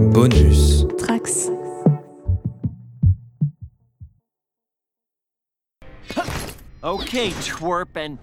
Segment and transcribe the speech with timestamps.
[0.00, 0.84] Bonus.
[0.84, 1.50] Trax.
[6.82, 8.18] Okay, twerp and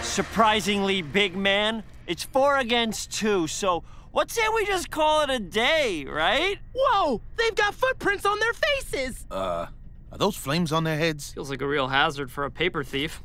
[0.00, 1.82] surprisingly big man.
[2.06, 6.58] It's four against two, so what say we just call it a day, right?
[6.74, 7.20] Whoa!
[7.36, 9.26] They've got footprints on their faces!
[9.30, 9.66] Uh,
[10.10, 11.34] are those flames on their heads?
[11.34, 13.22] Feels like a real hazard for a paper thief.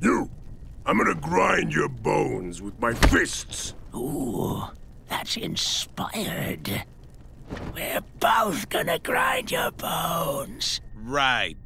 [0.00, 0.30] You!
[0.86, 3.74] I'm gonna grind your bones with my fists!
[3.92, 4.62] Ooh,
[5.08, 6.84] that's inspired.
[7.74, 10.80] We're both gonna grind your bones.
[11.04, 11.56] Right.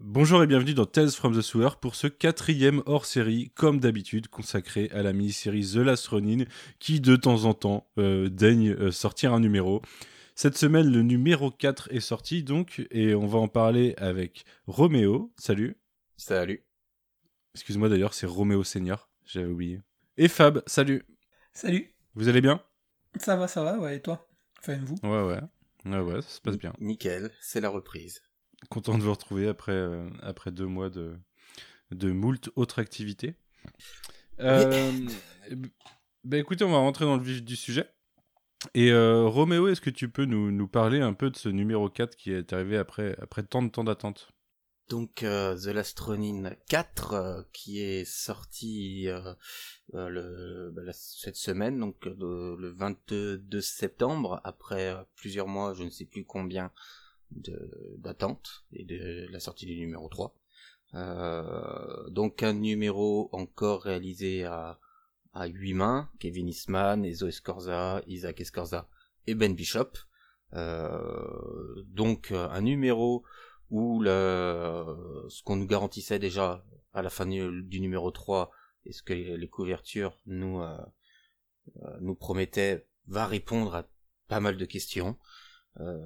[0.00, 4.90] Bonjour et bienvenue dans Tales from the Sewer pour ce quatrième hors-série, comme d'habitude, consacré
[4.92, 6.44] à la mini-série The Last Ronin,
[6.78, 9.80] qui de temps en temps euh, daigne euh, sortir un numéro.
[10.34, 15.32] Cette semaine, le numéro 4 est sorti donc, et on va en parler avec Roméo.
[15.38, 15.76] Salut.
[16.16, 16.64] Salut.
[17.54, 19.80] Excuse-moi d'ailleurs, c'est Roméo Senior, j'avais oublié.
[20.16, 21.04] Et Fab, salut.
[21.52, 21.93] Salut.
[22.14, 22.62] Vous allez bien?
[23.16, 24.28] Ça va, ça va, ouais, et toi?
[24.60, 24.96] Enfin, vous?
[25.02, 25.40] Ouais, ouais.
[25.84, 26.72] Ouais, ouais, ça se passe bien.
[26.80, 28.22] Nickel, c'est la reprise.
[28.70, 31.16] Content de vous retrouver après, euh, après deux mois de,
[31.90, 33.34] de moult autres activités.
[34.40, 34.92] Euh,
[36.24, 37.90] bah écoutez, on va rentrer dans le vif du sujet.
[38.72, 41.90] Et euh, Roméo, est-ce que tu peux nous, nous parler un peu de ce numéro
[41.90, 44.28] 4 qui est arrivé après, après tant de temps d'attente?
[44.88, 49.32] Donc euh, The Last Ronin 4 euh, qui est sorti euh,
[49.94, 55.90] euh, le, bah, cette semaine, donc euh, le 22 septembre, après plusieurs mois, je ne
[55.90, 56.70] sais plus combien
[57.30, 60.36] d'attente et de la sortie du numéro 3.
[60.94, 64.78] Euh, donc un numéro encore réalisé à,
[65.32, 68.86] à 8 mains, Kevin Eastman, Ezo Escorza, Isaac Escorza
[69.26, 69.92] et Ben Bishop.
[70.52, 73.24] Donc un numéro
[73.70, 78.50] où le, ce qu'on nous garantissait déjà à la fin du, numéro 3
[78.86, 80.76] et ce que les couvertures nous, euh,
[81.82, 83.86] euh, nous promettaient va répondre à
[84.28, 85.16] pas mal de questions.
[85.80, 85.98] Euh,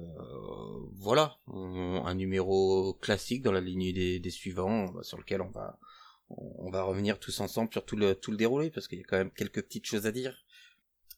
[0.95, 5.79] voilà, on- un numéro classique dans la ligne des, des suivants sur lequel on va
[6.31, 9.05] on va revenir tous ensemble sur tout le tout le déroulé parce qu'il y a
[9.05, 10.45] quand même quelques petites choses à dire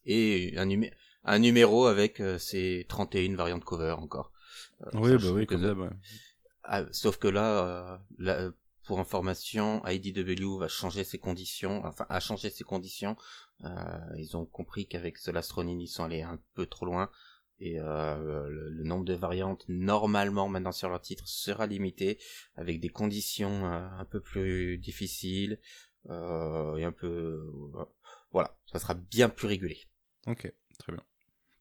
[0.06, 0.92] et un numé
[1.26, 4.32] un numéro avec euh, ses 31 variantes cover encore.
[4.88, 5.90] Euh, Oui, bah oui, comme ouais.
[6.64, 8.52] Ah, sauf que là, euh,
[8.84, 13.16] pour information, IDW va changer ses conditions, enfin a changé ses conditions.
[13.64, 13.70] Euh,
[14.18, 17.10] ils ont compris qu'avec ce Last Ronin, ils sont allés un peu trop loin.
[17.60, 22.18] Et euh, le, nombre de variantes normalement maintenant sur leur titre sera limité
[22.56, 25.60] avec des conditions un peu plus difficiles
[26.10, 27.46] et un peu
[28.32, 29.78] voilà, ça sera bien plus régulé.
[30.26, 31.04] Ok, très bien.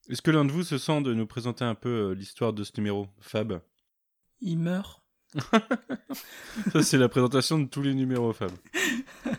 [0.08, 2.72] Est-ce que l'un de vous se sent de nous présenter un peu l'histoire de ce
[2.78, 3.60] numéro, Fab?
[4.40, 5.02] Il meurt.
[6.72, 8.50] Ça, c'est la présentation de tous les numéros, Fab.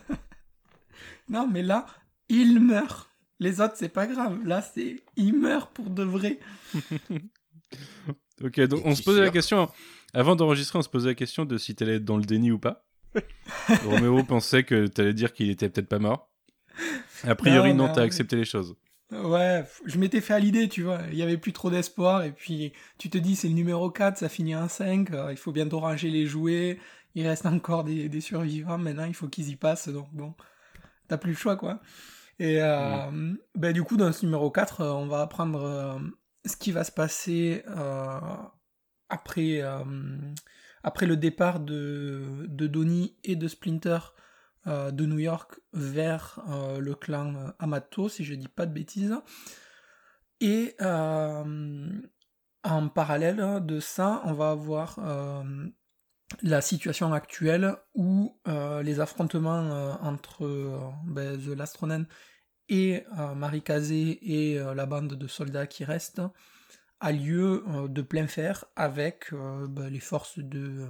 [1.30, 1.86] Non, mais là,
[2.28, 3.10] il meurt.
[3.40, 4.46] Les autres, c'est pas grave.
[4.46, 6.40] Là, c'est il meurt pour de vrai.
[8.44, 9.70] Ok, donc on se posait la question,
[10.16, 12.58] avant d'enregistrer, on se posait la question de si t'allais être dans le déni ou
[12.58, 12.86] pas.
[13.86, 16.32] Roméo pensait que t'allais dire qu'il était peut-être pas mort.
[17.24, 18.76] A priori, Non, t'as accepté les choses.
[19.12, 21.02] Ouais, je m'étais fait à l'idée, tu vois.
[21.12, 22.24] Il y avait plus trop d'espoir.
[22.24, 25.12] Et puis, tu te dis, c'est le numéro 4, ça finit en 5.
[25.12, 26.80] euh, il faut bientôt ranger les jouets.
[27.16, 28.78] Il reste encore des, des survivants.
[28.78, 29.90] Maintenant, il faut qu'ils y passent.
[29.90, 30.34] Donc, bon,
[31.10, 31.82] t'as plus le choix, quoi.
[32.40, 36.00] Et euh, ben, du coup, dans ce numéro 4, euh, on va apprendre euh,
[36.46, 38.20] ce qui va se passer euh,
[39.10, 39.62] après,
[40.84, 44.00] après le départ de, de Donnie et de Splinter
[44.68, 48.72] euh, de New York vers euh, le clan euh, Amato, si je dis pas de
[48.72, 49.16] bêtises.
[50.40, 51.88] Et en
[52.94, 55.00] parallèle de ça, on va avoir
[56.42, 62.06] la situation actuelle où les affrontements entre ben, The Last Ronin
[62.70, 66.24] et euh, Marikazé et la bande de soldats qui restent
[67.00, 70.90] a lieu de plein fer avec ben, les forces de...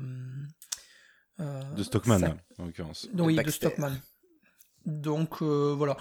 [1.39, 3.07] euh, De Stockman, en l'occurrence.
[3.13, 3.49] oui, de.
[3.51, 3.93] Stockman.
[4.85, 5.97] Donc euh, voilà.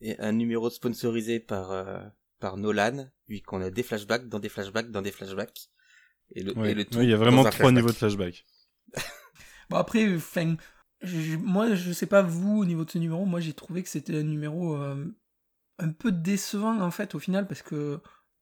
[0.00, 1.98] Et un numéro sponsorisé par euh,
[2.38, 5.68] par Nolan, vu qu'on a des flashbacks dans des flashbacks dans des flashbacks.
[6.34, 6.72] Et le, Ouais.
[6.72, 7.74] et le tout Ouais, il y a vraiment trois flashback.
[7.74, 8.46] niveaux de flashback.
[9.70, 10.56] Bon après, enfin,
[11.02, 13.88] je- moi je sais pas vous au niveau de ce numéro, moi j'ai trouvé que
[13.90, 15.04] c'était un numéro euh,
[15.78, 18.00] un peu décevant en fait au final parce que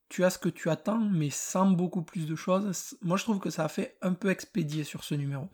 [0.08, 2.96] tu as ce que tu attends mais sans beaucoup plus de choses.
[3.02, 5.49] Moi je trouve que ça a fait un peu expédié sur ce numéro.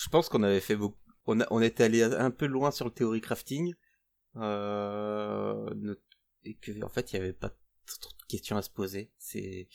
[0.00, 0.98] Je pense qu'on avait fait beaucoup.
[1.26, 3.74] On, a, on est allé un peu loin sur le théorie crafting.
[4.36, 5.94] Euh,
[6.44, 7.50] et que, en fait, il y avait pas
[8.00, 9.10] trop de questions à se poser.
[9.18, 9.68] C'est.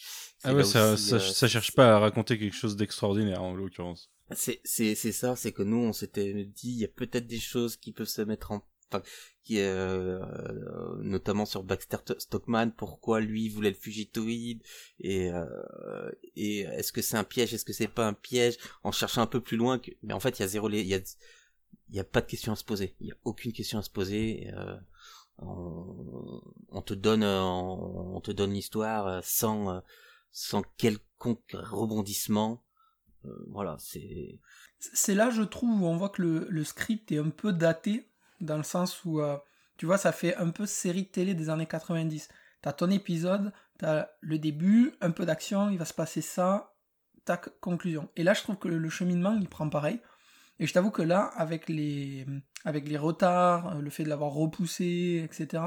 [0.43, 3.53] Ah ouais, ça, aussi, ça, euh, ça cherche pas à raconter quelque chose d'extraordinaire, en
[3.53, 4.11] l'occurrence.
[4.31, 7.41] C'est c'est c'est ça, c'est que nous on s'était dit il y a peut-être des
[7.41, 8.65] choses qui peuvent se mettre en
[9.43, 10.19] qui euh,
[11.01, 14.63] notamment sur Baxter Stockman, pourquoi lui voulait le fugitoïde
[14.99, 18.91] et euh, et est-ce que c'est un piège, est-ce que c'est pas un piège, en
[18.91, 20.95] cherchant un peu plus loin que, mais en fait il y a zéro, il y
[20.95, 20.99] a
[21.89, 23.81] il y a pas de question à se poser, il y a aucune question à
[23.83, 24.49] se poser.
[24.53, 24.77] euh,
[25.39, 29.79] on, te donne on, on te donne l'histoire euh, sans euh,
[30.31, 32.63] sans quelconque rebondissement.
[33.25, 34.39] Euh, voilà, c'est
[34.79, 38.09] C'est là, je trouve, où on voit que le, le script est un peu daté,
[38.43, 39.37] dans le sens où, euh,
[39.77, 42.29] tu vois, ça fait un peu série de télé des années 90.
[42.61, 46.73] T'as ton épisode, t'as le début, un peu d'action, il va se passer ça,
[47.25, 48.09] tac, conclusion.
[48.15, 49.99] Et là, je trouve que le cheminement, il prend pareil.
[50.59, 52.25] Et je t'avoue que là, avec les,
[52.63, 55.63] avec les retards, le fait de l'avoir repoussé, etc.,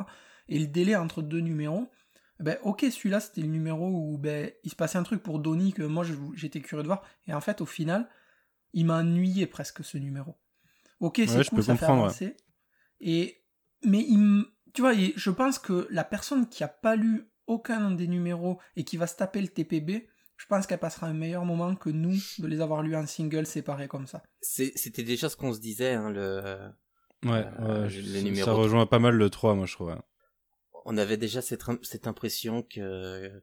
[0.49, 1.91] et le délai entre deux numéros,
[2.39, 5.73] ben ok, celui-là, c'était le numéro où ben, il se passait un truc pour Donnie
[5.73, 7.03] que moi, j'étais curieux de voir.
[7.27, 8.09] Et en fait, au final,
[8.73, 10.37] il m'a ennuyé presque ce numéro.
[11.01, 12.37] Ok, c'est Ouais, je cool, peux ça fait comprendre, ouais.
[13.01, 13.43] Et
[13.85, 14.45] mais il
[14.75, 18.85] tu vois, je pense que la personne qui a pas lu aucun des numéros et
[18.85, 20.07] qui va se taper le TPB,
[20.37, 23.47] je pense qu'elle passera un meilleur moment que nous de les avoir lus en single
[23.47, 24.23] séparés comme ça.
[24.43, 26.59] c'était déjà ce qu'on se disait hein, le
[27.25, 29.89] Ouais, Euh, ouais, les numéros ça rejoint pas mal le 3, moi, je trouve.
[29.89, 29.95] ouais.
[30.85, 33.41] on avait déjà cette, cette impression que,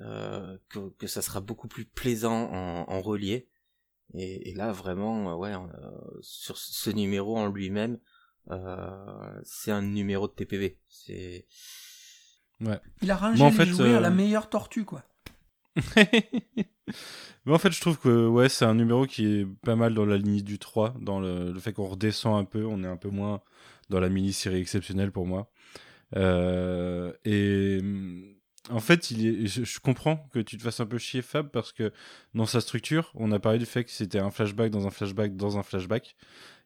[0.00, 3.48] euh, que que ça sera beaucoup plus plaisant en, en relié.
[4.14, 5.90] Et, et là, vraiment, ouais, euh,
[6.20, 7.98] sur ce numéro en lui-même, euh,
[9.44, 10.78] c'est un numéro de TPV.
[10.88, 11.46] C'est
[13.02, 15.02] Il a rangé Moi, en les fait, jouets à la euh, meilleure tortue quoi.
[17.44, 20.06] Mais en fait, je trouve que ouais, c'est un numéro qui est pas mal dans
[20.06, 22.96] la ligne du 3, dans le, le fait qu'on redescend un peu, on est un
[22.96, 23.42] peu moins
[23.90, 25.50] dans la mini-série exceptionnelle pour moi.
[26.16, 27.80] Euh, et
[28.70, 31.50] en fait, il est, je, je comprends que tu te fasses un peu chier Fab
[31.50, 31.92] parce que
[32.34, 35.36] dans sa structure, on a parlé du fait que c'était un flashback dans un flashback
[35.36, 36.16] dans un flashback.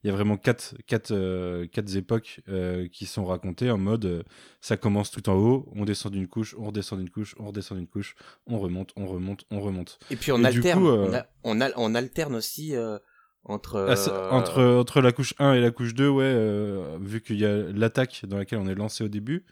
[0.02, 4.04] Il y a vraiment quatre, quatre, euh, quatre époques euh, qui sont racontées en mode
[4.06, 4.22] euh,
[4.62, 7.76] ça commence tout en haut, on descend d'une couche, on redescend d'une couche, on redescend
[7.78, 8.14] d'une couche,
[8.46, 9.98] on remonte, on remonte, on remonte.
[10.10, 12.98] et puis on Et alterne, coup, euh, on, a- on, al- on alterne aussi euh,
[13.44, 17.20] entre Ah, euh, entre, entre la couche 1 et la couche 2, ouais, euh, vu
[17.20, 19.44] qu'il y a l'attaque dans laquelle on est lancé au début,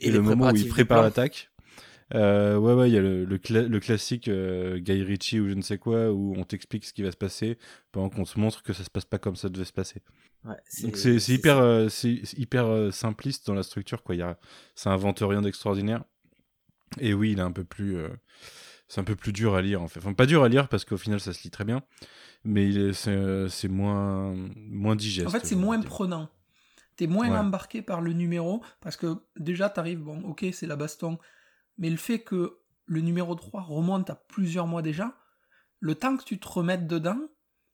[0.00, 1.50] et, le moment où il prépare l'attaque.
[2.14, 5.48] Euh, ouais, ouais, il y a le, le, cla- le classique euh, Guy Ritchie ou
[5.48, 7.58] je ne sais quoi, où on t'explique ce qui va se passer
[7.90, 10.02] pendant qu'on te montre que ça se passe pas comme ça devait se passer.
[10.44, 11.88] Ouais, Donc c'est c'est hyper, euh,
[12.36, 14.14] hyper euh, simpliste dans la structure, quoi.
[14.14, 14.38] Y a,
[14.74, 16.04] ça invente rien d'extraordinaire.
[17.00, 18.08] Et oui, il est un peu plus, euh,
[18.88, 20.00] c'est un peu plus dur à lire en fait.
[20.00, 21.82] Enfin, pas dur à lire parce qu'au final ça se lit très bien,
[22.44, 25.26] mais c'est euh, moins, moins digeste.
[25.28, 25.90] En fait, c'est moins dire.
[25.90, 26.28] prenant.
[26.96, 27.38] T'es moins Ouais.
[27.38, 31.18] embarqué par le numéro parce que déjà t'arrives, bon, ok, c'est la baston,
[31.78, 35.14] mais le fait que le numéro 3 remonte à plusieurs mois déjà,
[35.80, 37.18] le temps que tu te remettes dedans,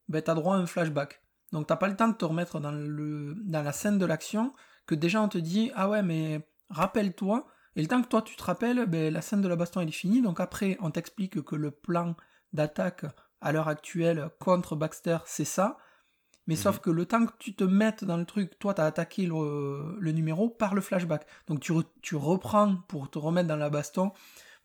[0.08, 1.22] ben t'as droit à un flashback.
[1.52, 4.54] Donc t'as pas le temps de te remettre dans, le, dans la scène de l'action,
[4.86, 7.46] que déjà on te dit, ah ouais, mais rappelle-toi,
[7.76, 9.90] et le temps que toi tu te rappelles, ben, la scène de la baston est
[9.90, 12.16] finie, donc après on t'explique que le plan
[12.52, 13.04] d'attaque
[13.40, 15.78] à l'heure actuelle contre Baxter c'est ça,
[16.46, 19.26] mais sauf que le temps que tu te mettes dans le truc, toi, t'as attaqué
[19.26, 21.26] le, le numéro par le flashback.
[21.46, 24.10] Donc tu, re- tu reprends pour te remettre dans la baston.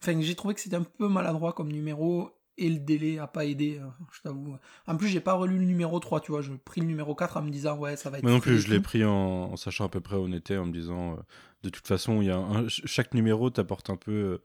[0.01, 3.45] Enfin, j'ai trouvé que c'était un peu maladroit comme numéro et le délai a pas
[3.45, 4.57] aidé, euh, je t'avoue.
[4.87, 6.41] En plus, j'ai pas relu le numéro 3, tu vois.
[6.41, 8.23] Je pris le numéro 4 en me disant, ouais, ça va être.
[8.23, 9.11] Moi non plus, je l'ai pris en,
[9.51, 11.15] en sachant à peu près où on était, en me disant, euh,
[11.63, 14.41] de toute façon, il y a un- ch- chaque numéro t'apporte un peu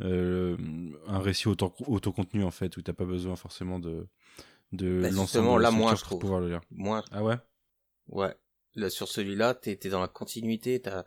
[0.00, 0.56] euh,
[1.08, 4.06] un récit auto- autocontenu en fait, où t'as pas besoin forcément de
[4.72, 6.20] de Bah, l'ensemble justement, de la là, moins, je pour trouve.
[6.20, 6.60] pouvoir le lire.
[6.70, 7.36] Moins, Ah ouais?
[8.08, 8.34] Ouais.
[8.74, 11.04] Là, sur celui-là, t'es, t'es dans la continuité, t'as,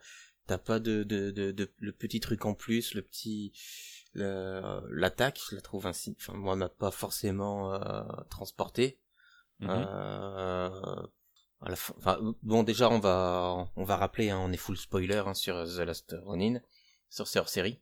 [0.47, 3.53] t'as pas de, de, de, de- le petit truc en plus, le petit,
[4.15, 8.99] l'attaque, je la trouve ainsi, enfin, moi, m'a pas forcément, euh, transporté.
[9.59, 9.69] Mhm.
[9.69, 10.69] Euh,
[11.61, 14.77] à la fin, enfin, bon, déjà, on va, on va rappeler, hein, on est full
[14.77, 16.59] spoiler, hein, sur The Last Ronin,
[17.09, 17.79] sur cette série.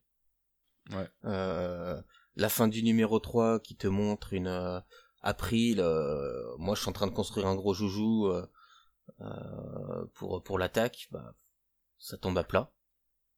[0.91, 1.07] Ouais.
[1.25, 2.01] Euh,
[2.35, 4.79] la fin du numéro 3 qui te montre une, euh,
[5.21, 8.45] April, euh, moi, je suis en train de construire un gros joujou, euh,
[9.21, 11.33] euh, pour pour l'attaque, bah,
[11.97, 12.71] ça tombe à plat.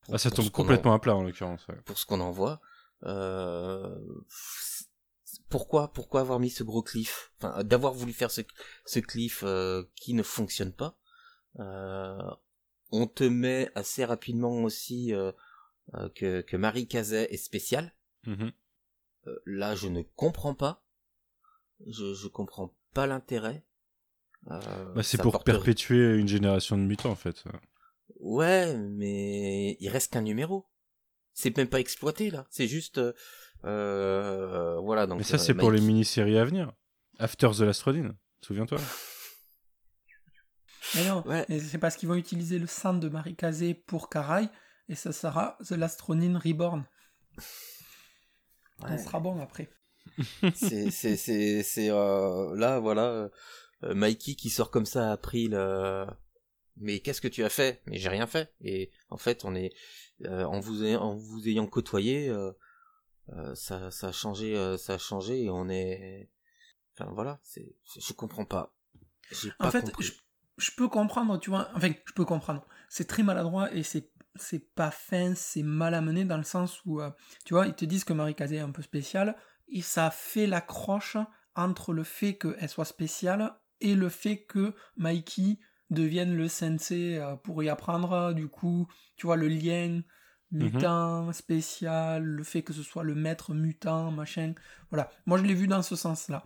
[0.01, 1.67] Pour- Ah, ça tombe complètement en- à plat en l'occurrence.
[1.67, 1.75] ouais.
[1.86, 2.59] pour ce qu'on en voit.
[3.03, 3.95] Euh,
[5.50, 7.31] pourquoi pourquoi avoir mis ce gros cliff?
[7.38, 8.41] Enfin, d'avoir voulu faire ce
[8.86, 10.98] ce cliff euh, qui ne fonctionne pas.
[11.59, 12.17] Euh,
[12.91, 15.13] on te met assez rapidement aussi
[16.15, 17.93] que que Marie Cazet est spéciale.
[18.25, 18.51] Mhm.
[19.27, 20.83] Euh, là, je ne comprends pas.
[21.88, 23.65] Je je comprends pas l'intérêt.
[24.51, 27.43] Euh, Bah, c'est pour porte- perpétuer une génération de mutants en fait.
[28.19, 30.65] Ouais, mais il reste qu'un numéro.
[31.33, 32.48] C'est même pas exploité là.
[32.50, 33.13] C'est juste, euh,
[33.65, 35.07] euh, voilà.
[35.07, 35.19] Donc.
[35.19, 36.71] Mais ça euh, c'est pour les mini-séries à venir.
[37.17, 38.79] After the Last Rodin, souviens-toi.
[40.95, 41.45] Mais non, Ouais.
[41.50, 44.48] mais c'est parce qu'ils vont utiliser le sang de Marikazé pour Karai,
[44.88, 46.86] et ça sera The Last Ronin Reborn.
[48.81, 48.89] Ouais.
[48.89, 49.69] Ça sera bon après.
[50.55, 53.29] C'est c'est c'est c'est euh, là voilà
[53.83, 56.05] euh, Mikey qui sort comme ça a pris le
[56.77, 57.81] mais qu'est-ce que tu as fait?
[57.88, 59.73] Mais j'ai rien fait et en fait on est
[60.25, 62.51] euh, en vous ayant, en vous ayant côtoyé euh,
[63.29, 66.29] euh, ça ça a changé euh, ça a changé et on est
[66.97, 68.73] enfin voilà c'est je comprends pas
[69.31, 70.05] j'ai pas En fait, compris.
[70.05, 70.13] je,
[70.57, 71.69] je peux comprendre, tu vois.
[71.75, 72.65] Enfin, je peux comprendre.
[72.89, 76.99] C'est très maladroit et c'est c'est pas fin, c'est mal amené dans le sens où,
[77.01, 77.11] euh,
[77.45, 79.35] tu vois, ils te disent que Marikazé est un peu spéciale
[79.71, 81.17] et ça fait l'accroche
[81.55, 85.59] entre le fait qu'elle soit spéciale et le fait que Mikey
[85.89, 88.33] devienne le sensei euh, pour y apprendre.
[88.33, 90.01] Du coup, tu vois, le lien
[90.51, 94.53] mutant, spécial, le fait que ce soit le maître mutant, machin.
[94.89, 95.09] Voilà.
[95.25, 96.43] Moi, je l'ai vu dans ce sens-là.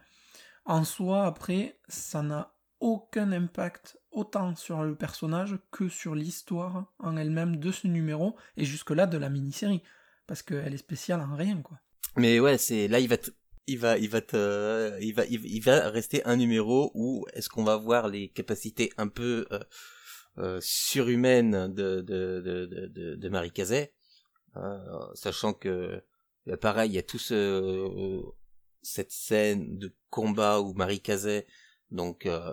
[0.65, 7.15] En soi, après, ça n'a aucun impact autant sur le personnage que sur l'histoire en
[7.15, 9.81] elle-même de ce numéro et jusque-là de la mini-série.
[10.27, 11.79] Parce qu'elle est spéciale en rien, quoi.
[12.17, 13.31] Mais ouais, c'est là il va te,
[13.67, 17.63] il va il va te il va il, va rester un numéro où est-ce qu'on
[17.63, 19.59] va voir les capacités un peu euh,
[20.37, 23.93] euh, surhumaines de de de de, Marie Cazet,
[24.57, 24.77] euh,
[25.13, 26.01] sachant que
[26.45, 28.21] bah, pareil, il y a tout ce
[28.81, 31.47] cette scène de combat où Marie Cazet
[31.91, 32.51] donc euh,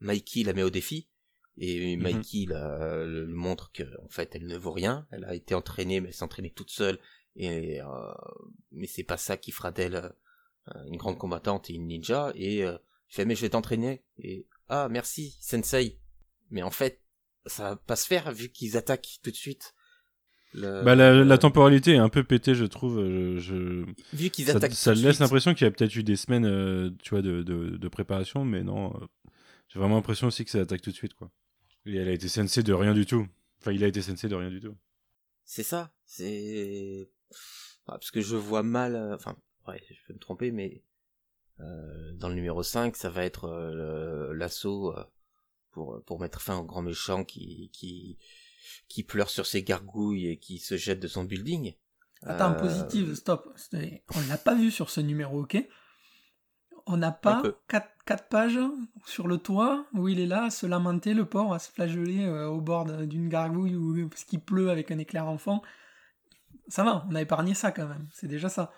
[0.00, 1.08] Mikey la met au défi
[1.56, 2.02] et Mhm.
[2.02, 6.00] Mikey la, le montre que en fait elle ne vaut rien, elle a été entraînée
[6.00, 6.98] mais elle s'est entraînée toute seule
[7.36, 7.86] et euh,
[8.72, 12.64] mais c'est pas ça qui fera d'elle euh, une grande combattante et une ninja et
[12.64, 12.76] euh,
[13.10, 15.98] il fait mais je vais t'entraîner et ah merci sensei
[16.50, 17.00] mais en fait
[17.46, 19.74] ça va pas se faire vu qu'ils attaquent tout de suite
[20.54, 22.98] le- Bah, la, la temporalité est un peu pétée, je trouve.
[22.98, 25.94] euh, Je, vu qu'ils ça, attaquent ça tout de laisse l'impression qu'il y a peut-être
[25.96, 28.94] eu des semaines, euh, tu vois, de, de, de préparation, mais non.
[29.00, 29.06] euh,
[29.68, 31.30] J'ai vraiment l'impression aussi que ça attaque tout de suite, quoi.
[31.86, 33.26] Et elle a été sensei de rien du tout.
[33.60, 34.76] Enfin, il a été sensei de rien du tout.
[35.44, 37.08] c'est ça c'est
[37.86, 39.36] parce que je vois mal euh, enfin
[39.68, 40.82] ouais je peux me tromper mais
[41.60, 45.04] euh, dans le numéro 5 ça va être euh, l'assaut euh,
[45.70, 48.18] pour pour mettre fin au grand méchant qui qui
[48.88, 51.74] qui pleure sur ses gargouilles et qui se jette de son building
[52.24, 53.52] Attends, positive, stop.
[53.74, 55.56] On l'a pas vu sur ce numéro, ok?
[56.86, 57.54] On n'a pas peu.
[57.68, 58.58] quatre, quatre pages
[59.06, 62.24] sur le toit où il est là à se lamenter, le pauvre, à se flageoler
[62.24, 65.62] euh, au bord d'une gargouille ou parce qu'il pleut avec un éclair en fond.
[66.68, 68.08] Ça va, on a épargné ça quand même.
[68.12, 68.72] C'est déjà ça.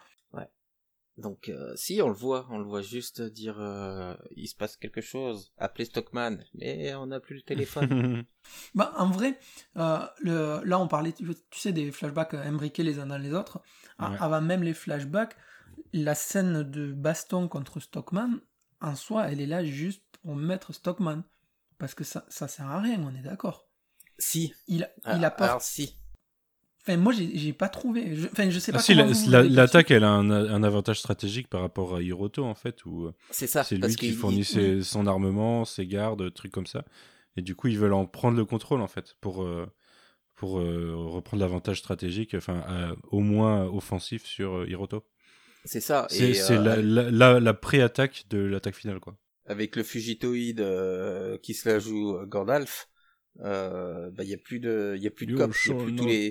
[1.17, 4.77] Donc euh, si on le voit, on le voit juste dire euh, il se passe
[4.77, 8.25] quelque chose, appeler Stockman, mais on n'a plus le téléphone.
[8.75, 9.39] Bah, en vrai,
[9.77, 13.33] euh, le, là on parlait, tu, tu sais, des flashbacks imbriqués les uns dans les
[13.33, 13.63] autres.
[13.99, 14.17] A- Ouais.
[14.19, 15.37] Avant même les flashbacks,
[15.93, 18.41] la scène de baston contre Stockman,
[18.81, 21.23] en soi, elle est là juste pour mettre Stockman.
[21.79, 23.69] Parce que ça, ça sert à rien, on est d'accord.
[24.19, 25.49] si, Il, Ah, il apporte.
[25.51, 25.97] alors si,
[26.87, 28.15] Enfin, moi, j'ai j'ai pas trouvé.
[28.15, 31.49] Je- Enfin, je sais pas Ah, si, la- l'attaque, elle a un, un avantage stratégique
[31.49, 34.15] par rapport à Hiroto, en fait, où euh, c'est ça, c'est lui parce qui qu'il-
[34.17, 36.85] fournit il- ses- son armement, ses gardes, trucs comme ça.
[37.37, 39.67] Et du coup, ils veulent en prendre le contrôle, en fait, pour, euh,
[40.37, 45.05] pour euh, reprendre l'avantage stratégique, enfin, euh, au moins offensif sur euh, Hiroto.
[45.65, 46.07] c'est ça.
[46.11, 49.17] C'est euh, la, la, la- la pré-attaque de l'attaque finale, quoi.
[49.47, 52.89] avec le fugitoïde euh, qui se la joue euh, Gandalf,
[53.41, 55.75] euh, bah il y a plus de, il y a plus de cops, il y
[55.75, 56.31] a plus tous les,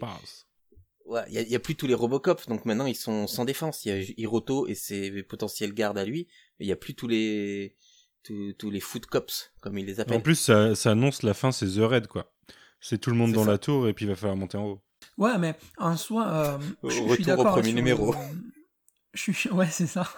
[1.06, 3.28] ouais, il y a, il y a plus tous les Robocops, donc maintenant ils sont
[3.28, 3.86] sans défense.
[3.86, 6.28] Il y a Hiroto et ses potentiels gardes à lui,
[6.60, 7.76] mais il y a plus tous les,
[8.24, 10.18] tous, tous les foot cops comme ils les appellent.
[10.18, 12.32] En plus, ça, ça annonce la fin, c'est The Raid, quoi.
[12.80, 13.52] C'est tout le monde dans ça.
[13.52, 14.82] la tour et puis il va falloir monter en haut.
[15.18, 18.12] Ouais, mais en soi, euh, je- suis au d'accord premier sur numéro.
[18.14, 18.18] le-
[19.14, 20.10] Je suis, ouais, c'est ça.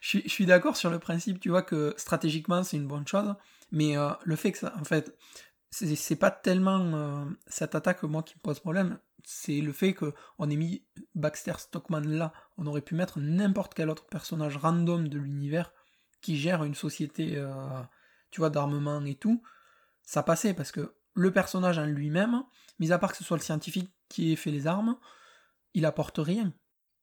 [0.00, 3.06] Je suis, je suis d'accord sur le principe, tu vois, que stratégiquement, c'est une bonne
[3.06, 3.34] chose,
[3.72, 5.12] mais euh, le fait que ça, en fait,
[5.70, 10.14] c'est pas tellement euh, cette attaque, moi, qui me pose problème, c'est le fait que
[10.38, 12.32] on ait mis Baxter Stockman là.
[12.56, 15.72] On aurait pu mettre n'importe quel autre personnage random de l'univers
[16.20, 17.82] qui gère une société, euh,
[18.30, 19.42] tu vois, d'armement et tout.
[20.02, 22.42] Ça passait parce que le personnage en lui-même,
[22.78, 24.96] mis à part que ce soit le scientifique qui ait fait les armes,
[25.74, 26.54] il apporte rien.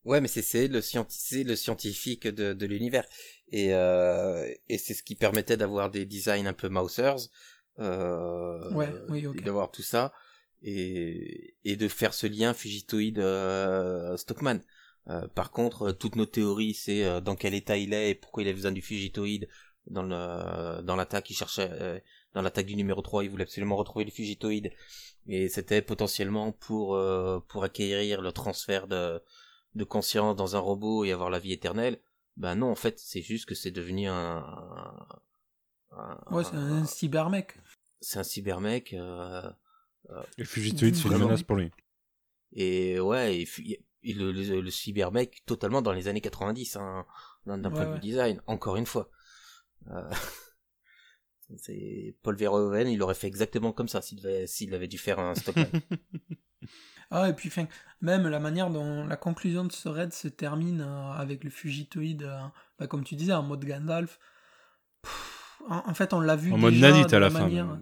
[0.05, 0.81] Ouais, mais c'est le,
[1.43, 3.05] le scientifique de, de l'univers.
[3.49, 7.29] Et, euh, et c'est ce qui permettait d'avoir des designs un peu Mousers.
[7.79, 10.13] Euh, Ouais, oui, D'avoir tout ça.
[10.61, 14.59] Et, et de faire ce lien fugitoïde euh, Stockman.
[15.09, 18.43] Euh, par contre, toutes nos théories, c'est euh, dans quel état il est et pourquoi
[18.43, 19.49] il a besoin du fugitoïde.
[19.87, 21.99] Dans le dans l'attaque, il cherchait euh,
[22.33, 24.71] dans l'attaque du numéro 3, il voulait absolument retrouver le fugitoïde.
[25.27, 29.21] Et c'était potentiellement pour euh, pour acquérir le transfert de
[29.75, 31.99] de conscience dans un robot et avoir la vie éternelle,
[32.37, 34.37] ben non, en fait, c'est juste que c'est devenu un...
[34.37, 35.07] un-
[36.31, 37.57] Ouais, c'est un cybermec.
[38.01, 38.93] c'est un cybermec.
[40.37, 41.25] Et Fugitoid, c'est une Vraiment.
[41.27, 41.71] menace pour lui.
[42.51, 43.65] et ouais, et, fu-
[44.03, 47.05] et le, le, le cybermec totalement dans les années 90, hein,
[47.45, 47.93] d'un Ouais, point de ouais.
[47.95, 48.41] vue design.
[48.47, 49.09] Encore une fois.
[49.89, 50.09] Euh,
[51.57, 55.67] c'est Paul Verhoeven, il aurait fait exactement comme ça s'il avait, dû faire un Stockman.
[57.11, 57.67] Ah, et puis, fin,
[58.01, 62.23] même la manière dont la conclusion de ce raid se termine euh, avec le Fugitoid,
[62.23, 62.39] euh,
[62.79, 64.17] bah, comme tu disais, en mode Gandalf.
[65.03, 66.51] Pff, en, en fait, on l'a vu.
[66.51, 67.39] En mode déjà Nadit de à la la fin.
[67.43, 67.81] manière- même.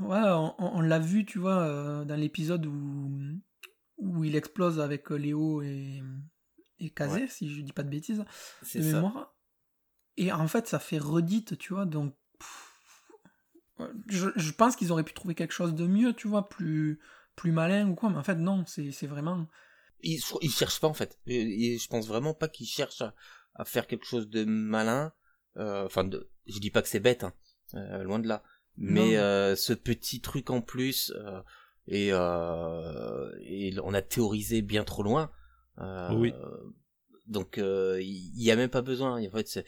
[0.00, 0.18] Ouais,
[0.58, 3.12] on, l'a vu, tu vois, euh, dans l'épisode où,
[3.98, 6.02] où il explose avec euh, Léo et,
[6.80, 7.26] et Kazé, Ouais.
[7.28, 8.24] si je dis pas de bêtises,
[8.62, 8.96] C'est de ça.
[8.96, 9.36] mémoire.
[10.16, 12.12] Et en fait, ça fait redite, tu vois, donc.
[12.40, 13.12] pff,
[13.78, 16.98] ouais, Je, je pense qu'ils auraient pu trouver quelque chose de mieux, tu vois, plus,
[17.36, 19.46] plus malin ou quoi, mais en fait, non, c'est c'est vraiment.
[20.02, 21.20] il, il cherche pas en fait.
[21.28, 23.14] Et, et je pense vraiment pas qu'il cherche à,
[23.54, 25.12] à faire quelque chose de malin.
[25.56, 27.32] Euh, Enfin, de, je dis pas que c'est bête, hein,
[27.74, 28.42] euh, loin de là.
[28.76, 31.40] Mais euh, ce petit truc en plus, euh,
[31.86, 35.30] et, euh, et on a théorisé bien trop loin.
[35.78, 36.32] Euh, Oui.
[37.26, 39.24] Donc euh, il y, a même pas besoin.
[39.24, 39.64] En fait,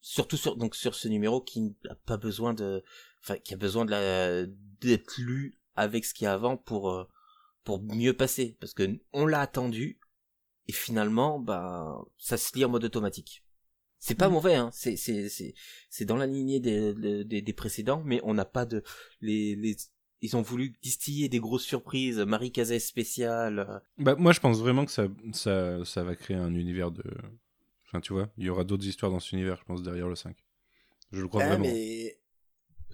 [0.00, 2.82] surtout sur donc sur ce numéro qui n'a pas besoin de,
[3.22, 4.46] enfin qui a besoin de la
[4.80, 7.08] d'être lu avec ce qu'il y a avant pour
[7.64, 10.00] pour mieux passer parce que on l'a attendu
[10.66, 13.44] et finalement bah ça se lit en mode automatique
[14.04, 14.32] c'est pas Mm.
[14.32, 15.54] mauvais hein c'est c'est c'est
[15.90, 16.92] c'est dans la lignée des
[17.24, 18.82] des, des précédents mais on n'a pas de
[19.20, 19.76] les les
[20.24, 24.60] ils ont voulu distiller des grosses surprises Marie Cazet spéciale euh, Bah, moi, je pense
[24.60, 27.02] vraiment que ça, ça, ça va créer un univers de.
[27.88, 30.14] Enfin, tu vois, il y aura d'autres histoires dans cet univers, je pense, derrière le
[30.14, 30.36] 5.
[31.10, 31.64] Je le crois Ah, vraiment.
[31.64, 32.20] mais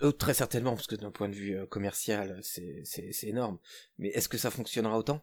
[0.02, 3.58] euh, très certainement parce que d'un point de vue euh, commercial c'est c'est c'est énorme
[3.98, 5.22] mais est-ce que ça fonctionnera autant?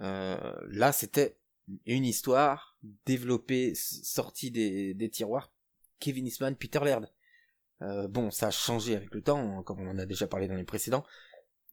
[0.00, 0.36] Euh,
[0.70, 1.36] là c'était
[1.86, 5.52] une histoire développée sortie des des tiroirs.
[5.98, 7.10] Kevin Eastman Peter Laird.
[7.82, 10.48] Euh, bon ça a changé avec le temps hein, comme on en a déjà parlé
[10.48, 11.04] dans les précédents.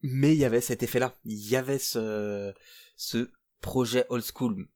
[0.02, 2.52] Mais il y avait cet effet là il y avait ce
[2.96, 4.68] ce projet old school.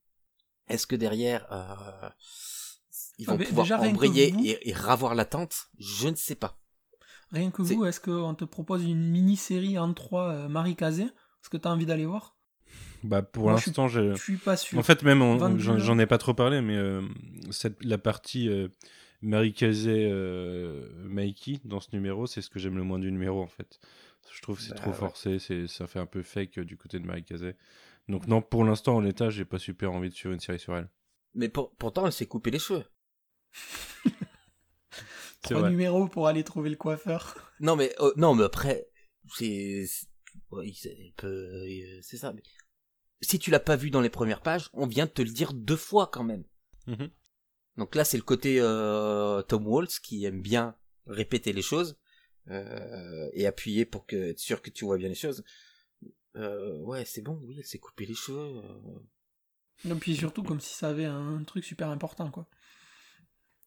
[0.69, 2.09] Est-ce que derrière euh,
[3.19, 6.35] ils Ah, vont mais pouvoir déjà, embrayer vous- et, et ravoir l'attente Je ne sais
[6.37, 6.59] pas.
[7.31, 11.59] Rien que vous, est-ce qu'on te propose une mini-série en 3 Marie Kazé Est-ce que
[11.59, 12.38] t'as envie d'aller voir?
[13.05, 14.11] Bah, pour Moi, je suis- l'instant, j'ai.
[14.15, 14.79] Je suis pas sûr.
[14.79, 17.03] En fait, même, j'en ai pas trop parlé, mais euh,
[17.51, 18.69] cette, la partie euh,
[19.23, 23.41] Marie Kazé euh, Mikey dans ce numéro, c'est ce que j'aime le moins du numéro,
[23.43, 23.79] en fait.
[24.33, 24.97] Je trouve que c'est Bah, trop ouais.
[24.97, 27.55] forcé, c'est ça fait un peu fake euh, du côté de Marie Kazé.
[28.09, 30.77] Donc, non, pour l'instant, en l'état, j'ai pas super envie de suivre une série sur
[30.77, 30.89] elle.
[31.35, 32.85] Mais pour- pourtant, elle s'est coupé les cheveux.
[35.45, 35.71] C'est Trois vrai.
[35.71, 37.53] numéros pour aller trouver le coiffeur.
[37.61, 38.89] Non, mais euh, non, mais après,
[39.37, 40.07] c'est c'est-
[40.51, 42.33] ouais, c'est elle peut- euh, c'est ça.
[42.33, 42.43] Mais
[43.21, 45.53] si tu l'as pas vu dans les premières pages, on vient de te le dire
[45.53, 46.45] deux fois quand même.
[46.87, 47.11] Mhm.
[47.77, 50.77] Donc là, c'est le côté euh, Tom Waltz qui aime bien
[51.07, 51.97] répéter les choses
[52.51, 55.45] euh, et appuyer pour que être sûr que tu vois bien les choses.
[56.37, 57.41] Euh, ouais, c'est bon.
[57.45, 58.63] Oui, elle s'est coupé les cheveux.
[58.65, 59.91] euh.
[59.91, 62.49] Et puis surtout comme si ça avait un truc super important quoi.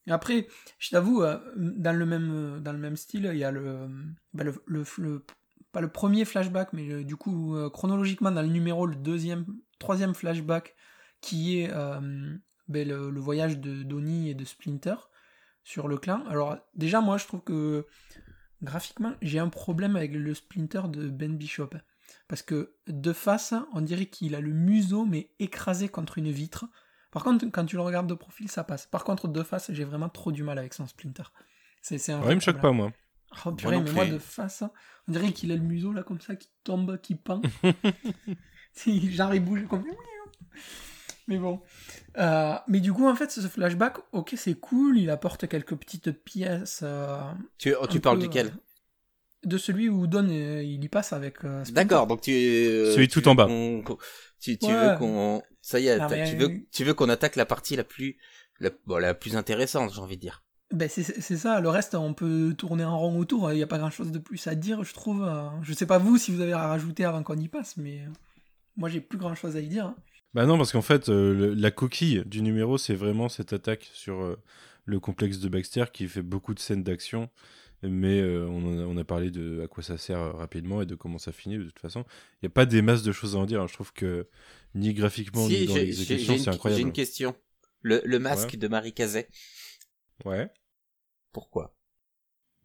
[0.07, 0.47] Et après,
[0.79, 3.87] je t'avoue, dans le même dans le même style, il y a le,
[4.33, 5.25] bah, le, le- le-
[5.71, 9.45] pas le premier flashback, mais du coup euh, chronologiquement dans le numéro le deuxième,
[9.79, 10.75] troisième flashback
[11.21, 12.35] qui est euh,
[12.67, 14.95] ben, le, le voyage de Donnie et de Splinter
[15.63, 16.23] sur le clan.
[16.27, 17.85] Alors déjà moi je trouve que
[18.61, 21.69] graphiquement j'ai un problème avec le Splinter de Ben Bishop.
[22.27, 26.65] Parce que de face, on dirait qu'il a le museau mais écrasé contre une vitre.
[27.11, 28.85] Par contre, quand tu le regardes de profil, ça passe.
[28.85, 31.23] Par contre, de face, j'ai vraiment trop du mal avec son Splinter.
[31.81, 32.91] C'est un Ouais, il me choque pas, moi.
[33.45, 34.63] Oh purée, mais moi de face,
[35.07, 37.41] on dirait qu'il a le museau là comme ça qui tombe, qui pend.
[38.85, 39.83] Genre il bouge comme.
[41.27, 41.61] Mais bon.
[42.17, 46.11] Euh, mais du coup, en fait, ce flashback, ok, c'est cool, il apporte quelques petites
[46.11, 46.81] pièces.
[46.83, 47.19] euh,
[47.57, 48.47] Tu, oh, tu parles peu, duquel?
[48.47, 51.43] euh, De celui où Don, euh, il y passe avec.
[51.45, 51.63] euh.
[51.71, 53.47] D'accord, donc tu euh, Celui tu tout en bas.
[54.39, 54.75] tu, tu Ouais.
[54.75, 57.45] veux qu'on ça y est, Non, t'as- mais- tu veux tu veux qu'on attaque la
[57.45, 58.17] partie la plus
[58.59, 60.43] la, bon, la plus intéressante, j'ai envie de dire.
[60.71, 63.67] Ben c'est c'est ça, le reste on peut tourner en rond autour, il n'y a
[63.67, 65.23] pas grand chose de plus à dire je trouve.
[65.23, 67.99] euh, Je sais pas vous si vous avez à rajouter avant qu'on y passe, mais
[68.01, 68.09] euh,
[68.77, 69.87] moi j'ai plus grand chose à y dire.
[69.87, 69.95] hein.
[70.33, 73.89] Bah non, parce qu'en fait, euh, le- la coquille du numéro, c'est vraiment cette attaque
[73.93, 74.37] sur euh,
[74.85, 77.29] le complexe de Baxter qui fait beaucoup de scènes d'action.
[77.83, 80.95] Mais euh, on, a, on a parlé de à quoi ça sert rapidement et de
[80.95, 82.05] comment ça finit de toute façon.
[82.35, 83.61] Il n'y a pas des masses de choses à en dire.
[83.61, 83.67] hein.
[83.67, 84.27] Je trouve que
[84.75, 86.81] ni graphiquement Si, ni dans l'exécution, c'est une, j'ai incroyable.
[86.83, 87.35] une question.
[87.81, 88.57] Le, le masque Ouais.
[88.57, 89.27] de Marie Cazet,
[90.23, 90.49] Ouais,
[91.31, 91.75] pourquoi?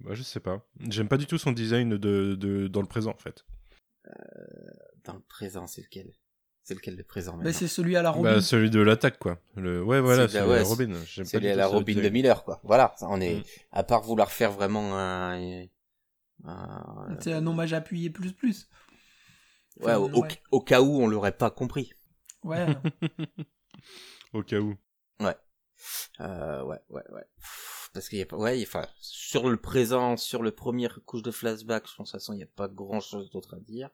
[0.00, 0.66] Bah, je sais pas.
[0.88, 3.44] J'aime pas du tout son design de, de, dans le présent en fait.
[5.04, 6.12] Dans le présent, c'est lequel?
[6.62, 7.52] C'est lequel le présent maintenant?
[7.52, 8.34] c'est celui à la Robin.
[8.34, 9.38] Bah, celui de l'attaque quoi.
[9.54, 9.82] Le...
[9.82, 10.86] Ouais, voilà, C'est- c'est ouais, Robin.
[10.88, 12.08] Du la Robin de.
[12.08, 12.60] Miller, quoi.
[12.64, 13.42] Voilà, on est Mm.
[13.72, 15.38] à part vouloir faire vraiment un
[16.44, 18.68] Euh, C'est un hommage appuyé plus plus.
[19.80, 20.28] ouais, au, ouais.
[20.60, 21.92] cas où on l'aurait pas compris.
[22.42, 22.66] Ouais.
[24.32, 24.76] Au cas où.
[26.20, 27.24] Euh, ouais, ouais, ouais.
[27.96, 31.30] Parce qu'il y a pas, ouais, enfin, sur le présent, sur le premier couche de
[31.30, 33.88] flashback, je pense, de toute façon, il n'y a pas grand chose d'autre à dire.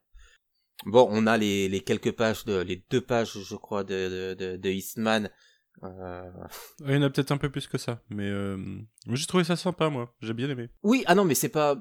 [0.87, 4.57] Bon, on a les, les quelques pages de, les deux pages, je crois, de, de,
[4.57, 5.31] de, Eastman.
[5.85, 6.33] Euh...
[6.81, 9.45] Il y en a peut-être un peu plus que ça, mais euh, moi, j'ai trouvé
[9.45, 10.13] ça sympa, moi.
[10.21, 10.69] J'ai bien aimé.
[10.83, 11.81] Oui, ah non, mais c'est pas,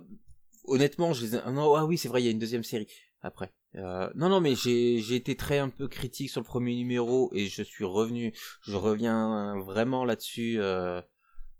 [0.65, 2.87] honnêtement, je ah non, ah oui, c'est vrai, il y a une deuxième série
[3.21, 3.51] après.
[3.77, 7.31] Euh, non, non, mais j'ai, j'ai été très un peu critique sur le premier numéro
[7.33, 8.31] et je suis revenu,
[8.61, 11.01] je reviens vraiment là-dessus, euh,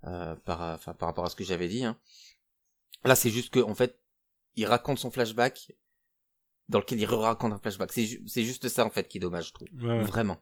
[0.06, 1.84] euh, par, enfin, par rapport à ce que j'avais dit.
[1.86, 1.98] Hein.
[3.04, 4.00] Là, c'est juste que, en fait,
[4.56, 5.72] il raconte son flashback
[6.70, 7.92] dans lequel il raconte un flashback.
[7.94, 9.68] C'est, ju- c'est juste ça, en fait, qui est dommage, je trouve.
[9.80, 10.04] Ouais, ouais.
[10.04, 10.42] Vraiment.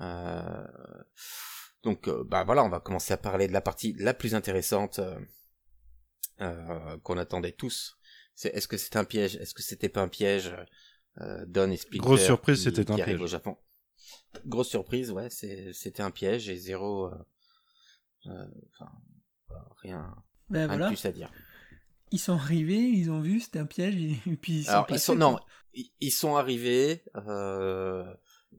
[0.00, 0.66] Euh,
[1.82, 4.98] Donc, euh, bah voilà, on va commencer à parler de la partie la plus intéressante
[4.98, 5.18] euh,
[6.40, 7.96] euh, qu'on attendait tous.
[8.34, 9.36] C'est est-ce que c'était un piège?
[9.36, 10.54] Est-ce que c'était pas un piège?
[11.20, 12.04] Euh, Don et Splinter.
[12.06, 13.20] Grosse surprise, c'était un piège.
[13.20, 13.56] au Japon.
[14.44, 17.10] Grosse surprise, ouais, c'est- c'était un piège et zéro.
[18.28, 18.90] Euh, Enfin,
[19.82, 20.14] rien,
[20.48, 20.84] Ben rien voilà.
[20.86, 21.30] de plus à dire.
[22.12, 24.92] Ils sont arrivés, ils ont vu, c'était un piège, et, puis ils sont Alors ils
[24.92, 25.46] passés, sont non, quoi.
[25.74, 28.04] ils, ils sont arrivés, euh,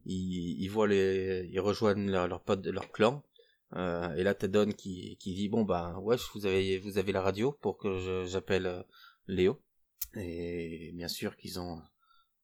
[0.06, 3.24] ils, ils voient les, ils rejoignent leur de leur clan.
[3.76, 7.12] Euh, et là t'as Don qui, qui dit bon bah ouais vous avez vous avez
[7.12, 8.86] la radio pour que j'appelle
[9.28, 9.62] Léo
[10.16, 11.82] et bien sûr qu'ils ont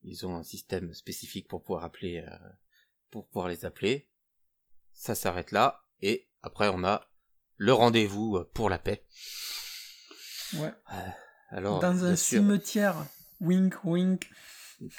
[0.02, 2.50] ils ont un système spécifique pour pouvoir appeler euh,
[3.10, 4.10] pour pouvoir les appeler
[4.92, 7.08] ça s'arrête là et après on a
[7.58, 9.06] le rendez-vous euh, pour la paix
[10.60, 10.72] Ouais.
[11.50, 12.96] alors Dans un sûr, cimetière.
[13.40, 14.30] Wink, wink.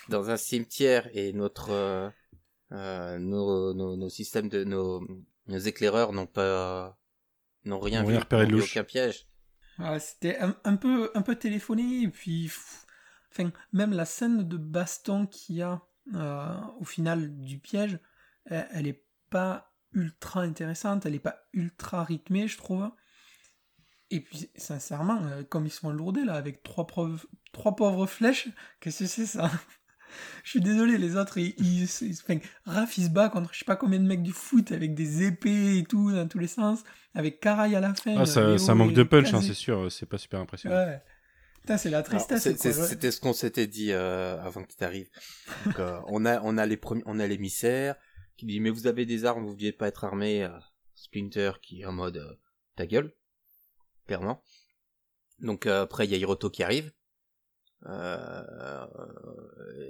[0.09, 2.11] dans un cimetière et notre euh,
[2.73, 5.07] euh, nos, nos, nos systèmes de nos,
[5.47, 6.99] nos éclaireurs n'ont pas
[7.65, 9.29] n'ont rien N'ont vu, rien repéré de aucun piège.
[9.99, 12.87] C'était un, un peu un peu téléphoné et puis pff,
[13.33, 15.83] enfin même la scène de baston qu'il y a
[16.15, 17.99] euh, au final du piège
[18.47, 22.91] elle, elle est pas ultra intéressante elle est pas ultra rythmée je trouve
[24.11, 28.49] et puis sincèrement euh, comme ils sont lourdés là avec trois pauvres trois pauvres flèches
[28.81, 29.51] qu'est-ce que c'est ça?
[30.45, 33.59] Je suis désolé les autres ils, ils, ils- enfin, Raph il se bat contre je
[33.59, 36.47] sais pas combien de mecs du foot avec des épées et tout dans tous les
[36.47, 39.91] sens avec Karai à la fin Ah, ça, ça manque de punch, hein, c'est sûr.
[39.91, 40.77] C'est pas super impressionnant.
[40.77, 41.03] Ouais.
[41.63, 42.43] Putain, c'est la tristesse.
[42.89, 45.09] C'était ce qu'on s'était dit euh, avant qu'il t'arrive.
[45.65, 47.97] Donc, euh, on a on a les premiers on a l'émissaire
[48.37, 50.45] qui dit mais vous avez des armes vous ne deviez pas être armé.
[50.45, 50.51] euh,
[50.97, 52.35] Splinter qui est en mode euh,
[52.77, 53.13] ta gueule
[54.07, 54.43] clairement.
[55.41, 56.93] Donc euh, après il y a Hiroto qui arrive.
[57.87, 58.87] Euh,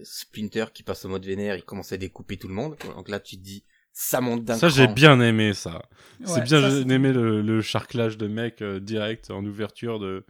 [0.02, 2.76] Splinter qui passe au mode vénère, il commence à découper tout le monde.
[2.96, 5.82] Donc là tu te dis ça monte d'un Ça, j'ai bien aimé ça.
[6.24, 8.26] c'est bien ça, j'ai c'est- aimé le, le charclage de
[8.62, 10.24] euh, direct en ouverture de.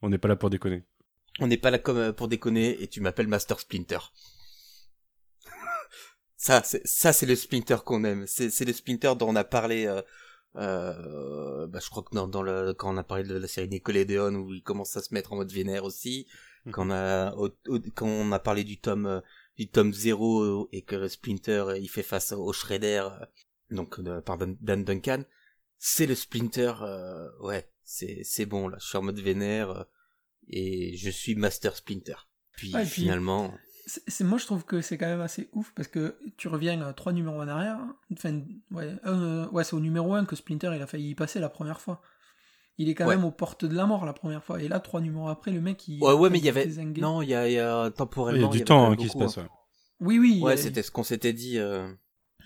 [0.00, 0.84] On n'est pas là pour déconner.
[1.40, 3.98] On n'est pas là comme pour déconner et tu m'appelles Master Splinter.
[6.46, 8.24] Ça, c'est ça, c'est le Splinter qu'on aime.
[8.26, 9.86] C'est c'est le Splinter dont on a parlé.
[9.86, 10.02] Euh,
[10.56, 13.68] euh, bah, je crois que dans, dans le quand on a parlé de la série
[13.68, 16.26] Nickelodeon où il commence à se mettre en mode vénère aussi.
[16.72, 19.20] Quand on a au- au- quand on a parlé du tome euh,
[19.56, 23.24] du tome 0 et que Splinter euh, il fait face au Shredder euh,
[23.70, 25.22] donc euh, par Dan Duncan,
[25.78, 26.74] c'est le Splinter.
[26.82, 28.76] euh, ouais, c'est c'est bon là.
[28.80, 29.70] Je suis en mode vénère.
[29.70, 29.84] euh,
[30.52, 32.16] et je suis Master Splinter.
[32.52, 33.54] Puis et puis- finalement,
[34.06, 36.92] C'est, moi, je trouve que c'est quand même assez ouf parce que tu reviens à
[36.92, 37.78] trois numéros en arrière.
[38.12, 41.40] Enfin, ouais, euh, ouais c'est au numéro 1 que Splinter il a failli y passer
[41.40, 42.00] la première fois.
[42.78, 43.16] Il est quand Ouais.
[43.16, 44.62] même aux portes de la mort la première fois.
[44.62, 46.02] Et là, trois numéros après, le mec il.
[46.02, 47.00] ouais, ouais, mais il y avait, désingué.
[47.00, 49.18] non, il y a, y a Il y a temporellement, du temps hein, qui se
[49.18, 49.38] passe.
[49.38, 49.42] hein.
[49.42, 49.48] ouais.
[50.00, 50.40] Oui, oui.
[50.42, 51.58] Ouais, a- c'était ce qu'on s'était dit.
[51.58, 51.92] euh,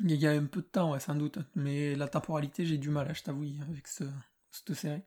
[0.03, 1.39] Il y a un peu de temps, ouais, sans doute.
[1.55, 4.05] Mais la temporalité, j'ai du mal, je t'avoue, avec ce,
[4.51, 5.03] cette série.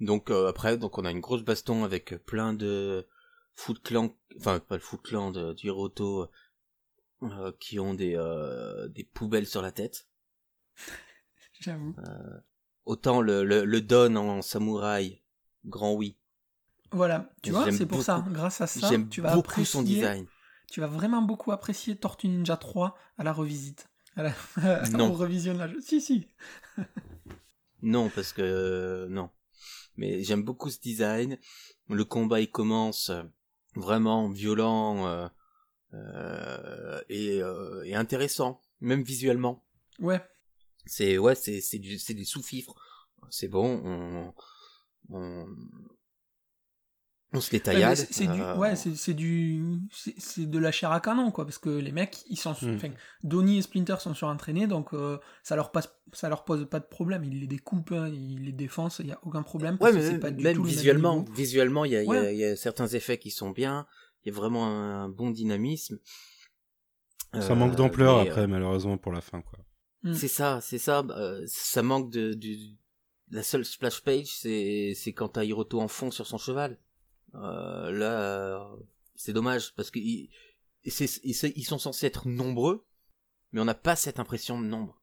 [0.00, 3.04] Donc euh, après, donc on a une grosse baston avec plein de
[3.58, 6.28] Foot Clan, enfin pas le Foot Clan de, du Hiroto,
[7.24, 10.06] euh, qui ont des euh, des poubelles sur la tête.
[11.60, 11.96] J'avoue.
[12.86, 15.22] Autant le le, le Don en samouraï,
[15.64, 16.16] grand oui.
[16.92, 18.24] Voilà, tu vois, c'est pour ça.
[18.30, 19.72] Grâce à ça, J'aime tu vas beaucoup apprécier.
[19.72, 20.26] son design.
[20.70, 23.88] Tu vas vraiment beaucoup apprécier Tortue Ninja 3 à la revisite.
[24.14, 24.32] À la...
[24.92, 25.10] Non.
[25.10, 25.74] Au revisionnage.
[25.80, 26.28] Si, si.
[27.82, 29.30] Non, parce que euh, non.
[29.96, 31.38] Mais j'aime beaucoup ce design.
[31.88, 33.22] Le combat il commence euh,
[33.78, 35.28] vraiment violent euh,
[35.94, 39.64] euh, et, euh, et intéressant, même visuellement.
[39.98, 40.20] Ouais.
[40.86, 42.74] C'est ouais, c'est c'est du c'est des sous-fifres.
[43.30, 44.34] C'est bon, on,
[45.10, 45.46] on
[47.34, 47.94] On se les taillade.
[47.96, 49.62] c'est du, euh, ouais, c'est c'est du,
[49.92, 52.74] c'est de la chair à canon quoi, parce que les mecs, ils sont, Mm.
[52.76, 52.88] enfin,
[53.22, 56.86] Donnie et Splinter sont surentraînés, donc euh, ça leur passe, ça leur pose pas de
[56.86, 57.24] problème.
[57.24, 59.74] Ils les découpent, hein, ils les défoncent, il y a aucun problème.
[59.74, 61.92] Ouais, Parce que mais c'est même, pas du même tout le même visuellement, visuellement, il
[61.92, 62.36] y a, il y a- Ouais.
[62.36, 63.86] y a certains effets qui sont bien.
[64.24, 65.98] Il y a vraiment un bon dynamisme.
[67.34, 69.58] Ça Euh, manque d'ampleur mais, après, malheureusement, pour la fin, quoi.
[70.02, 70.14] Mm.
[70.14, 71.04] C'est ça, c'est ça.
[71.10, 72.56] euh, ça manque de, du,
[73.30, 76.78] la seule splash page, c'est, c'est quand t'as Hiroto en fond sur son cheval.
[77.34, 78.70] Euh, là,
[79.14, 82.84] c'est dommage parce que ils, sont censés être nombreux,
[83.52, 85.00] mais on n'a pas cette impression de nombre.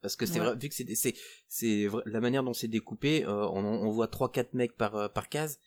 [0.00, 0.46] Parce que c'est Ouais.
[0.46, 1.14] vrai, vu que c'est,
[1.48, 5.08] c'est, la manière dont c'est découpé, euh, on, on voit trois quatre mecs par euh,
[5.08, 5.58] par case,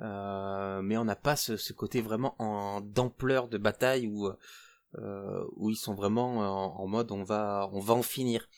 [0.00, 4.28] euh, mais on n'a pas ce, ce côté vraiment en d'ampleur de bataille où
[4.98, 8.48] euh, où ils sont vraiment en, en mode on va on va en finir.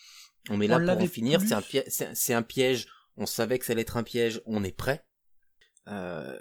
[0.51, 1.41] On est On là pour en finir.
[1.43, 1.85] C'est un piège.
[1.89, 2.89] C'est un piège.
[3.19, 4.41] On savait que ça allait être un piège.
[4.47, 5.05] On est prêt.
[5.89, 6.37] Euh,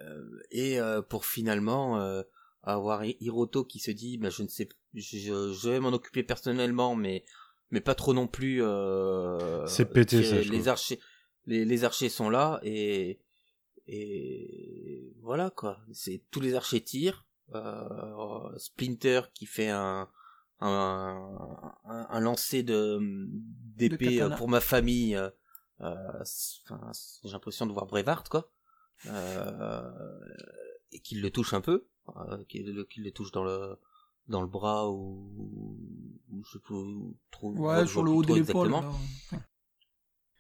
[0.52, 2.22] et euh, pour finalement euh,
[2.64, 6.24] avoir Hi- Hiroto qui se dit bah, je ne sais je, je vais m'en occuper
[6.24, 7.24] personnellement mais
[7.72, 11.00] mais pas trop non plus euh, C'est pété, ça, je les archers
[11.46, 13.20] les, les archers sont là et
[13.88, 15.80] et voilà quoi.
[15.94, 20.10] C'est tous les archers tirent euh, Splinter qui fait un
[20.60, 21.38] un,
[21.86, 23.00] un, un lancer de
[23.78, 25.30] d'épée pour ma famille euh,
[25.82, 25.96] euh,
[26.66, 26.92] enfin,
[27.24, 28.40] j'ai l'impression de voir Brevard quoi.
[28.40, 28.57] euh,
[30.92, 33.78] et qu'il le touche un peu euh, qu'il le, touche dans le
[34.28, 35.78] dans le bras ou,
[36.32, 38.74] ou je sais pas où trop Ouais, sur le haut de l'épaule.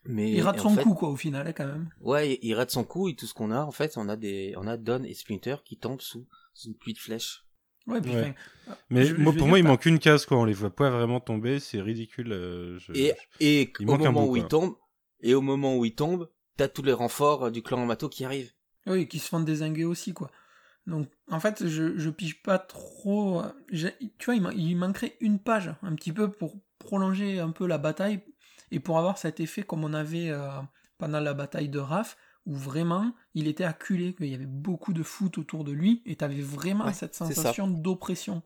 [0.05, 1.89] mais Il rate en son fait- coup quoi au final hein, quand même.
[2.01, 4.53] Ouais, il- rate son coup et tout ce qu'on a, en fait, on a des,
[4.57, 6.25] on a Don et Splinter qui tombent sous
[6.65, 7.43] une pluie de flèches.
[7.87, 8.33] Ouais, puis, Ouais.
[8.67, 10.37] enfin, Mais je- moi, je pour moi, il manque une case, quoi.
[10.37, 12.33] On les voit pas vraiment tomber, c'est ridicule.
[12.33, 14.39] euh, je- Et, et il au moment bout, où quoi.
[14.39, 14.75] il tombe,
[15.21, 18.25] et au moment où il tombe, t'as tous les renforts euh, du clan Amato qui
[18.25, 18.51] arrivent.
[18.87, 20.31] Oui, qui se font désinguer aussi, quoi.
[20.85, 23.41] Donc, en fait, je, je pige pas trop.
[23.41, 23.51] euh,
[24.17, 27.77] Tu vois, il, il manquerait une page, un petit peu, pour prolonger un peu la
[27.77, 28.21] bataille
[28.71, 30.49] et pour avoir cet effet comme on avait euh,
[30.97, 35.03] pendant la bataille de Raph, où vraiment il était acculé, qu'il y avait beaucoup de
[35.03, 38.41] foot autour de lui et t'avais vraiment Ouais, cette sensation d'oppression.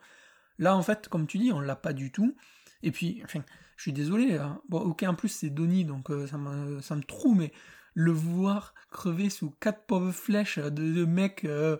[0.58, 2.36] Là, en fait, comme tu dis, on l'a pas du tout.
[2.82, 3.43] Et puis, enfin,
[3.78, 4.38] je suis désolé.
[4.38, 4.60] hein.
[4.69, 7.52] Bon, ok, en plus, c'est Donnie, donc euh, ça, me, ça me trouve, mais
[7.93, 11.43] le voir crever sous quatre pauvres flèches de, de mecs.
[11.45, 11.77] euh,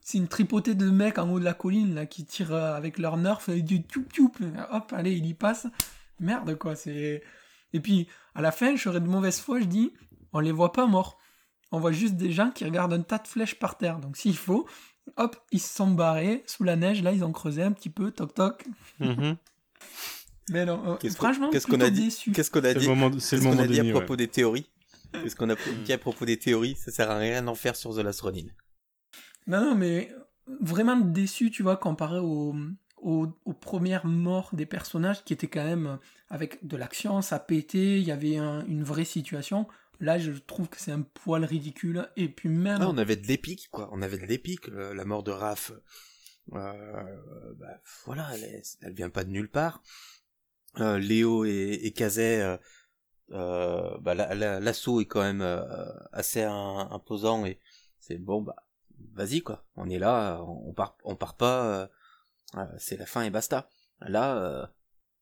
[0.00, 2.98] c'est une tripotée de mecs en haut de la colline là, qui tirent euh, avec
[2.98, 4.32] leur nerf et du tchoup tchoup.
[4.70, 5.66] Hop, allez, il y passe.
[6.20, 6.76] Merde, quoi.
[6.76, 7.22] c'est
[7.72, 9.92] Et puis, à la fin, je serais de mauvaise foi, je dis
[10.32, 11.18] on les voit pas morts.
[11.72, 13.98] On voit juste des gens qui regardent un tas de flèches par terre.
[13.98, 14.68] Donc, s'il faut,
[15.16, 17.02] hop, ils se sont barrés sous la neige.
[17.02, 18.64] Là, ils ont creusé un petit peu, toc toc.
[19.00, 19.36] Mhm.
[20.50, 22.32] Mais non, euh, Qu'est-ce qu'on- franchement, qu'est-ce qu'on a dit déçu.
[22.32, 23.90] Qu'est-ce qu'on a C'est le dit moment, c'est le Qu'est-ce qu'on moment a dit à
[23.92, 24.16] propos ouais.
[24.18, 24.66] des théories
[25.12, 27.94] Qu'est-ce qu'on a dit à propos des théories Ça sert à rien d'en faire sur
[27.94, 28.46] The Last Ronin.
[29.46, 30.10] Non, non, mais
[30.60, 32.54] vraiment déçu, tu vois, comparé au,
[32.96, 35.96] au- aux premières morts des personnages qui étaient quand même euh,
[36.28, 39.66] avec de l'action, ça pétait, il y avait un- une vraie situation.
[40.00, 42.08] Là, je trouve que c'est un poil ridicule.
[42.16, 42.78] Et puis même.
[42.80, 43.88] Ah, on avait de l'épique, quoi.
[43.92, 44.66] On avait de l'épique.
[44.68, 45.72] La mort de Raph,
[46.54, 49.82] euh, bah, voilà, elle, elle vient pas de nulle part.
[50.80, 52.56] Euh, Léo et, et euh,
[53.32, 55.64] euh, bah, la- la- l'assaut est quand même euh,
[56.12, 57.58] assez imposant et
[57.98, 58.56] c'est bon, bah,
[59.14, 59.64] vas-y quoi.
[59.76, 61.88] On est là, on part, on part pas.
[62.56, 63.68] euh, c'est la fin et basta.
[64.00, 64.70] Là,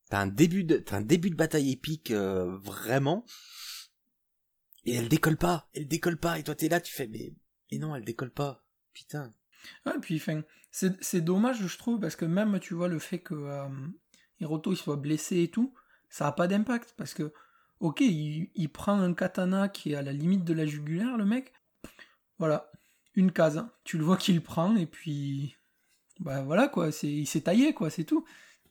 [0.09, 3.25] t'as un début de, un début de bataille épique vraiment.
[4.87, 7.35] Et elle décolle pas, elle décolle pas, et toi t'es là, tu fais, mais,
[7.71, 9.31] mais non, elle décolle pas, putain.
[9.85, 13.35] Ouais, puis enfin, c'est dommage, je trouve, parce que même, tu vois, le fait que
[14.41, 15.75] Hiroto il soit blessé et tout,
[16.09, 17.33] ça a pas d'impact, parce que,
[17.81, 21.25] ok, il, il prend un katana qui est à la limite de la jugulaire, le
[21.25, 21.53] mec,
[22.39, 22.71] voilà,
[23.15, 23.71] une case, hein.
[23.85, 25.57] tu le vois qu'il prend, et puis,
[26.21, 28.25] bah voilà, quoi, c'est il s'est taillé, quoi, c'est tout.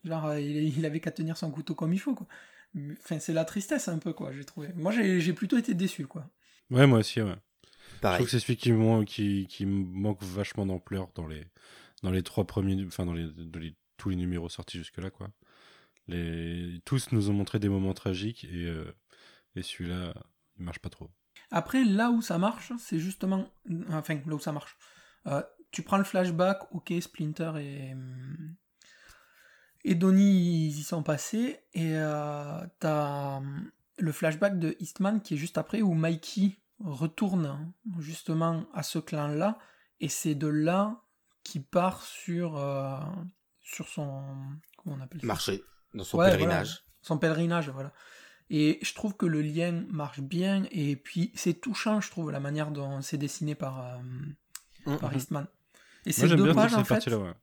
[0.04, 2.28] Genre, il, il avait qu'à tenir son couteau comme il faut, quoi.
[2.74, 4.70] Mais, Enfin, c'est la tristesse, un peu, quoi, j'ai trouvé.
[4.76, 6.30] Moi, j'ai j'ai plutôt été déçu, quoi.
[6.72, 7.36] Ouais, moi aussi, ouais.
[8.14, 8.72] Je trouve que c'est celui qui,
[9.06, 11.44] qui, qui manque vachement d'ampleur dans les,
[12.04, 15.30] dans les trois premiers, enfin dans les, dans les- tous les numéros sortis jusque-là, quoi.
[16.10, 18.92] Les, tous nous ont montré des moments tragiques et, euh,
[19.56, 20.14] et celui-là,
[20.58, 21.12] il marche pas trop.
[21.52, 23.48] Après, là où ça marche, c'est justement.
[23.90, 24.78] Enfin, là où ça marche.
[25.28, 27.96] Euh, tu prends le flashback, ok, Splinter et.
[29.86, 31.60] Et Donnie, ils y sont passés.
[31.74, 33.42] Et euh, t'as
[33.98, 39.58] le flashback de Eastman qui est juste après où Mikey retourne justement à ce clan-là.
[40.00, 41.02] Et c'est de là
[41.44, 43.00] qu'il part sur, euh,
[43.62, 44.24] sur son.
[44.78, 45.28] Comment on appelle ça?
[45.28, 46.68] Marché, dans son Ouais, pèlerinage.
[46.68, 47.94] voilà, son pèlerinage, voilà.
[48.50, 52.40] Et je trouve que le lien marche bien, et puis c'est touchant, je trouve, la
[52.40, 54.00] manière dont c'est dessiné par, euh,
[55.00, 55.18] par Mhm.
[55.18, 55.48] Eastman.
[56.06, 57.34] Et Moi, ces deux bien pages, cette en fait, partie-là, ouais.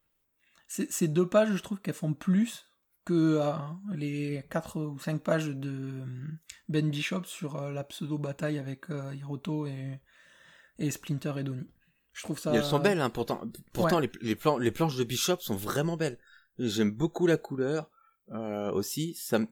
[0.66, 2.66] c'est- ces deux pages, je trouve qu'elles font plus
[3.04, 3.52] que euh,
[3.94, 6.06] les 4 ou 5 pages de euh,
[6.68, 10.00] Ben Bishop sur euh, la pseudo-bataille avec euh, Hiroto et,
[10.78, 11.68] et Splinter et Donnie.
[12.12, 12.52] Je trouve ça...
[12.54, 13.42] Et elles sont belles, hein, pourtant.
[13.72, 14.10] Pourtant, Ouais.
[14.22, 16.18] les, les, plan- les planches de Bishop sont vraiment belles.
[16.58, 17.90] J'aime beaucoup la couleur
[18.32, 19.14] euh, aussi.
[19.14, 19.46] Ça me-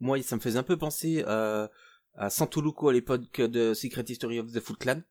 [0.00, 1.66] Moi, ça me faisait un peu penser euh,
[2.14, 5.02] à Santoluco à l'époque de Secret History of the Foot Clan.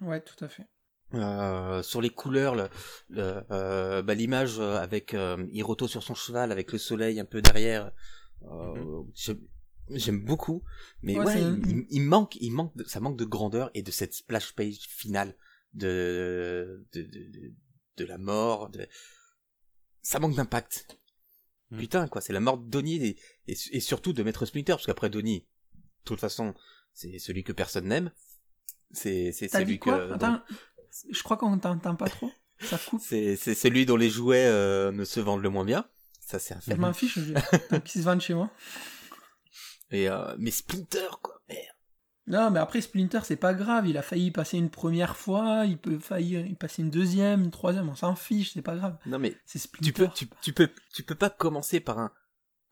[0.00, 0.66] Ouais, tout à fait.
[1.14, 2.68] Euh, sur les couleurs, le,
[3.08, 7.24] le, euh, bah, l'image euh, avec euh, Hiroto sur son cheval, avec le soleil un
[7.24, 7.90] peu derrière,
[8.44, 9.40] euh, j'aime-
[9.90, 10.62] j'aime beaucoup.
[11.02, 13.90] Mais Ouais, il, il- il manque, il manque, de- ça manque de grandeur et de
[13.90, 15.34] cette splash page finale
[15.74, 17.52] de de, de, de,
[17.96, 18.70] de la mort.
[18.70, 18.86] De...
[20.02, 20.98] Ça manque d'impact.
[21.70, 21.78] Mm.
[21.78, 23.16] Putain, quoi, c'est la mort de Donnie et,
[23.48, 26.54] et, et surtout de Maître Splinter, parce qu'après Donnie, de toute façon,
[26.92, 28.10] c'est celui que personne n'aime.
[28.92, 30.40] C'est c'est celui quoi que Attends,
[31.10, 32.30] je crois qu'on t'entend pas trop.
[32.60, 33.00] Ça coupe.
[33.02, 35.88] c'est c'est celui dont les jouets euh, ne se vendent le moins bien.
[36.20, 36.76] Ça c'est un Je fait.
[36.76, 37.32] m'en fiche, je...
[37.70, 38.50] donc ils se vendent chez moi.
[39.92, 41.40] Et euh, mais Splinter quoi.
[41.48, 41.60] Merde.
[42.30, 43.86] Non, mais après Splinter, c'est pas grave.
[43.88, 47.50] Il a failli passer une première fois, il peut faillir y passer une deuxième, une
[47.50, 48.96] troisième, on s'en fiche, c'est pas grave.
[49.06, 49.92] Non mais C'est tu Splinter.
[49.92, 52.12] peux tu, tu peux tu peux pas commencer par un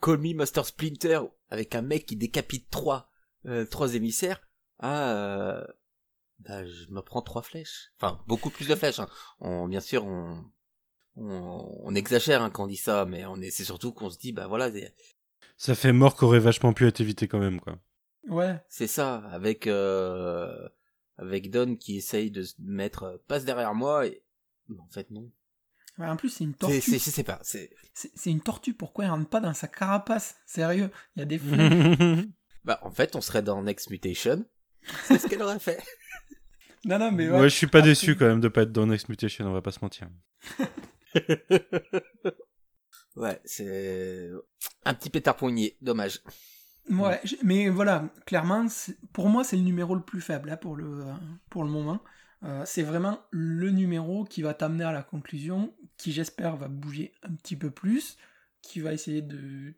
[0.00, 3.10] Call Me Master Splinter avec un mec qui décapite trois
[3.46, 4.40] euh, trois émissaires.
[4.78, 5.64] Ah euh,
[6.38, 7.90] bah je me prends trois flèches.
[8.00, 9.00] Enfin beaucoup plus de flèches.
[9.00, 9.08] Hein.
[9.40, 10.44] On bien sûr on
[11.16, 14.18] on, on exagère hein, quand on dit ça, mais on est c'est surtout qu'on se
[14.18, 14.94] dit bah voilà c'est-
[15.56, 17.76] Ça fait mort qu'aurait vachement pu être évité quand même, quoi.
[18.28, 20.68] Ouais, C'est ça, avec euh,
[21.16, 24.22] avec Don qui essaye de se mettre euh, passe derrière moi et
[24.68, 25.30] Mais en fait non.
[25.98, 26.80] Ouais, en plus, c'est une C'est, tortue.
[26.80, 29.66] c'est, je sais pas, c'est C'est c'est une tortue, pourquoi elle rentre pas dans sa
[29.66, 30.36] carapace?
[30.46, 31.38] Sérieux, il y a des
[32.64, 34.44] bah en fait on serait dans Next Mutation.
[35.04, 35.82] C'est ce qu'elle aurait fait.
[36.84, 37.40] non, non, mais ouais.
[37.40, 37.48] ouais.
[37.48, 39.62] je suis pas Après- déçu quand même de pas être dans Next Mutation, on va
[39.62, 40.08] pas se mentir.
[43.16, 44.30] Ouais, c'est
[44.84, 46.20] un petit pétard poigné, dommage.
[46.90, 48.66] Ouais, mais voilà, clairement,
[49.12, 51.04] pour moi, c'est le numéro le plus faible hein, pour, le,
[51.50, 52.00] pour le moment.
[52.44, 57.12] Euh, c'est vraiment le numéro qui va t'amener à la conclusion, qui j'espère va bouger
[57.22, 58.16] un petit peu plus,
[58.62, 59.74] qui va essayer de...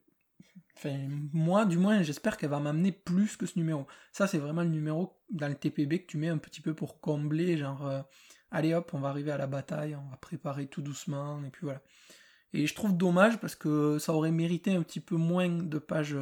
[0.77, 3.87] Enfin, moi, du moins, j'espère qu'elle va m'amener plus que ce numéro.
[4.13, 7.01] Ça, c'est vraiment le numéro dans le TPB que tu mets un petit peu pour
[7.01, 8.03] combler, genre, euh,
[8.51, 11.63] allez hop, on va arriver à la bataille, on va préparer tout doucement, et puis
[11.65, 11.83] voilà.
[12.53, 16.17] Et je trouve dommage parce que ça aurait mérité un petit peu moins de pages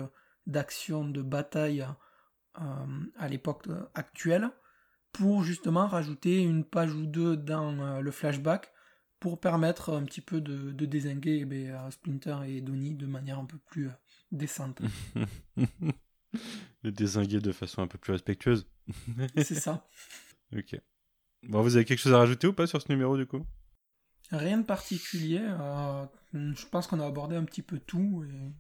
[0.49, 1.87] d'action, de bataille
[2.61, 2.63] euh,
[3.17, 4.51] à l'époque euh, actuelle,
[5.13, 8.73] pour justement rajouter une page ou deux dans euh, le flashback,
[9.21, 13.39] pour permettre un petit peu de, de désinguer eh ben, Splinter et Donnie de manière
[13.39, 13.91] un peu plus
[14.33, 14.81] décente.
[16.83, 18.69] Le désinguer de façon un peu plus respectueuse.
[19.37, 19.89] C'est ça.
[20.57, 20.81] ok.
[21.45, 23.45] Bon, vous avez quelque chose à rajouter ou pas sur ce numéro du coup?
[24.31, 25.41] Rien de particulier.
[25.43, 28.25] euh, je pense qu'on a abordé un petit peu tout.
[28.25, 28.53] Et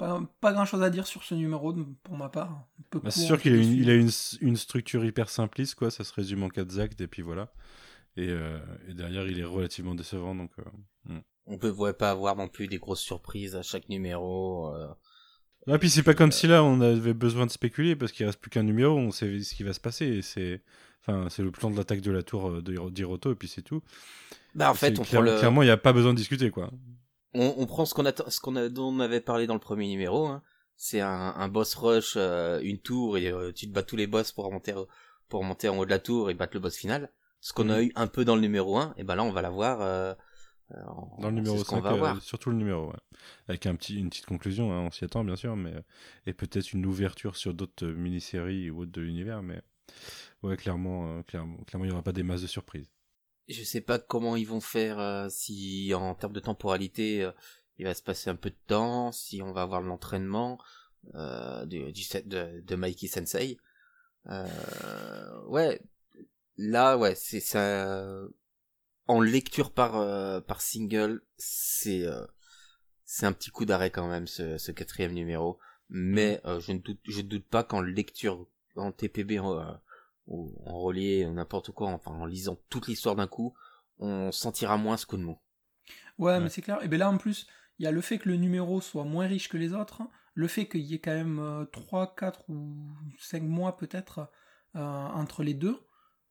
[0.00, 2.66] pas, pas grand chose à dire sur ce numéro pour ma part.
[2.92, 3.82] Bah, C'est sûr qu'il a, une, déçu.
[3.82, 4.10] il a une,
[4.40, 5.90] une structure hyper simpliste, quoi.
[5.90, 7.52] Ça se résume en 4 actes et puis voilà.
[8.16, 8.58] Et, euh,
[8.88, 10.34] et derrière, il est relativement décevant.
[10.34, 10.62] Donc, euh,
[11.12, 11.20] hmm.
[11.46, 14.74] On ne pouvait pas avoir non plus des grosses surprises à chaque numéro.
[14.74, 14.88] euh.
[15.66, 18.40] Ah, puis c'est pas comme si là on avait besoin de spéculer parce qu'il reste
[18.40, 20.22] plus qu'un numéro, on sait ce qui va se passer.
[20.22, 20.62] C'est,
[21.02, 23.82] enfin, c'est le plan de l'attaque de la tour euh, d'Hiroto et puis c'est tout.
[24.54, 26.18] Bah en fait, C'est on clair- prend le, clairement, il n'y a pas besoin de
[26.18, 26.70] discuter quoi.
[27.34, 29.60] On, on prend ce qu'on attend, ce qu'on a, dont on avait parlé dans le
[29.60, 30.26] premier numéro.
[30.26, 30.42] Hein.
[30.76, 34.06] C'est un, un boss rush, euh, une tour et euh, tu te bats tous les
[34.06, 34.74] boss pour monter,
[35.28, 37.12] pour monter en haut de la tour et battre le boss final.
[37.40, 37.88] Ce qu'on a Mhm.
[37.88, 40.14] eu un peu dans le numéro 1, et ben là on va l'avoir euh,
[40.72, 40.76] euh,
[41.18, 42.98] Dans le numéro ce qu'on 5, va euh, surtout le numéro, ouais.
[43.48, 45.72] Avec un petit, une petite conclusion, hein, on s'y attend bien sûr, mais
[46.26, 49.60] et peut-être une ouverture sur d'autres euh, mini-séries ou autres de l'univers, mais
[50.42, 52.90] ouais, clairement, euh, clairement, clairement, il n'y aura pas des masses de surprises.
[53.48, 57.32] Je sais pas comment ils vont faire euh, si en termes de temporalité euh,
[57.78, 60.58] il va se passer un peu de temps, si on va avoir l'entraînement
[61.14, 63.58] euh, du, de, de Mikey Sensei.
[64.28, 65.80] Euh, ouais,
[66.58, 68.04] là ouais, c'est ça.
[69.06, 72.24] En lecture par euh, par single, c'est euh,
[73.04, 75.58] c'est un petit coup d'arrêt quand même ce, ce quatrième numéro.
[75.88, 79.72] Mais euh, je ne doute je ne doute pas qu'en lecture en TPB euh,
[80.30, 83.52] ou en relié n'importe quoi, enfin en lisant toute l'histoire d'un coup,
[83.98, 85.38] on sentira moins ce coup de mou.
[86.18, 86.40] Ouais, Ouais.
[86.40, 86.78] mais c'est clair.
[86.82, 87.46] Et bien là, en plus,
[87.78, 90.02] il y a le fait que le numéro soit moins riche que les autres,
[90.34, 92.76] le fait qu'il y ait quand même euh, 3, 4 ou
[93.18, 94.30] 5 mois peut-être
[94.76, 95.78] euh, entre les deux.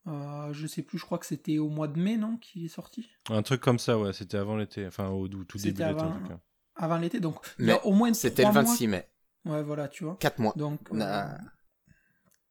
[0.07, 2.69] Euh, je sais plus, je crois que c'était au mois de mai, non, qui est
[2.69, 3.09] sorti?
[3.30, 5.88] Un truc comme ça, ouais, c'était avant l'été, enfin au tout, début de l'été en
[5.99, 6.39] avant- tout cas.
[6.76, 8.71] Avant l'été, donc il y Mais a au moins C'était 3 le mois.
[8.71, 9.09] 26 mai.
[9.45, 10.15] Ouais, voilà, tu vois.
[10.19, 10.53] 4 mois.
[10.55, 10.80] Donc,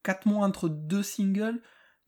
[0.02, 1.60] 4 mois entre deux singles,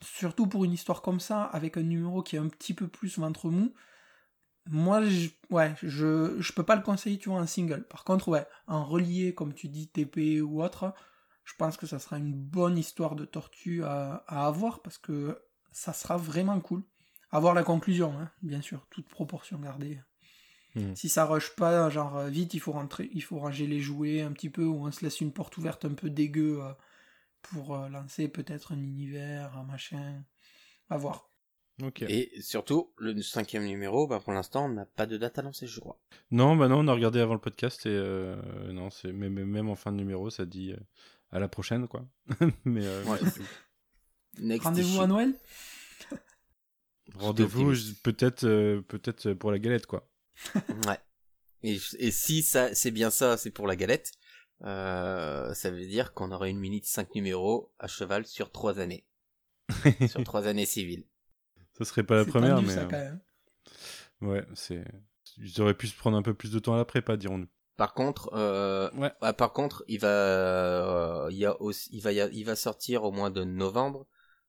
[0.03, 3.19] surtout pour une histoire comme ça, avec un numéro qui est un petit peu plus
[3.19, 3.75] ventre mou,
[4.69, 7.87] moi, je, ouais, je, je peux pas le conseiller, tu vois, en single.
[7.89, 10.93] Par contre, ouais, en relié, comme tu dis, TP ou autre,
[11.45, 15.41] je pense que ça sera une bonne histoire de tortue à, à avoir, parce que
[15.73, 16.85] ça sera vraiment cool.
[17.33, 20.01] Avoir la conclusion, hein, bien sûr, toute proportion gardée.
[20.75, 20.95] Mhm.
[20.95, 24.33] Si ça rush pas, genre vite, il faut rentrer, il faut ranger les jouets un
[24.33, 26.73] petit peu, ou on se laisse une porte ouverte un peu dégueu euh,
[27.43, 30.23] pour euh, lancer peut-être un univers, un machin.
[30.89, 31.31] À voir.
[32.03, 35.81] Et surtout, le cinquième numéro, bah, pour l'instant, on n'a pas de date annoncée, je
[35.81, 35.99] crois.
[36.31, 38.37] Non, bah non, on a regardé avant le podcast et euh,
[38.71, 40.77] non, c'est même, même en fin de numéro, ça dit euh,
[41.31, 42.07] à la prochaine, quoi.
[42.67, 43.19] Mais euh, Ouais.
[43.25, 43.47] c'est tout.
[44.41, 45.01] Next Rendez-vous issue.
[45.01, 45.35] à Noël?
[47.15, 47.73] Rendez-vous
[48.03, 50.07] peut-être, euh, peut-être pour la galette, quoi.
[50.87, 50.99] Ouais.
[51.63, 54.13] Et, et si ça, c'est bien ça, c'est pour la galette,
[54.63, 59.05] euh, ça veut dire qu'on aurait une minute 5 numéros à cheval sur 3 années.
[60.09, 61.05] sur 3 années civiles.
[61.79, 63.21] Ça serait pas la première, tendu, mais ça, euh, quand même.
[64.23, 64.85] ouais, c'est.
[65.39, 67.49] Ils auraient pu se prendre un peu plus de temps à la prépa, dirons-nous.
[67.77, 69.11] Par contre, euh, Ouais.
[69.23, 73.13] ah, par contre, il va, euh, il y a aussi, il va, il sortir au
[73.13, 74.07] mois de novembre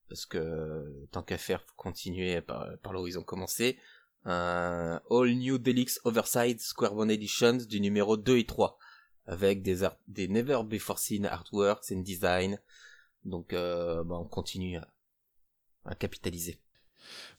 [0.09, 3.79] parce que tant qu'à faire, faut continuer par, par là où ils ont commencé.
[4.25, 8.77] Un All New Deluxe Oversized Square One Editions du numéro 2 et 3
[9.25, 12.59] avec des art- des Never Before Seen artworks and design.
[13.23, 14.87] Donc, euh, bah, on continue à,
[15.85, 16.59] à capitaliser.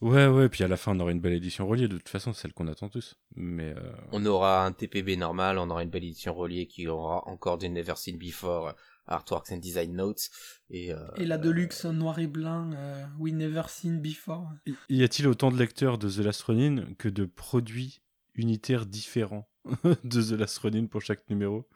[0.01, 2.33] Ouais, ouais, puis à la fin, on aura une belle édition reliée, de toute façon,
[2.33, 3.15] celle qu'on attend tous.
[3.37, 7.27] Mais euh, On aura un TPB normal, on aura une belle édition reliée qui aura
[7.29, 8.73] encore des Never Seen Before euh,
[9.07, 10.31] artworks and design notes
[10.71, 14.49] et, euh, Et la Deluxe noir et blanc, euh, We Never Seen Before.
[14.89, 18.03] y a-t-il autant de lecteurs de The Last Ronin que de produits
[18.35, 19.49] unitaires différents?
[20.05, 21.69] de The Last pour chaque numéro.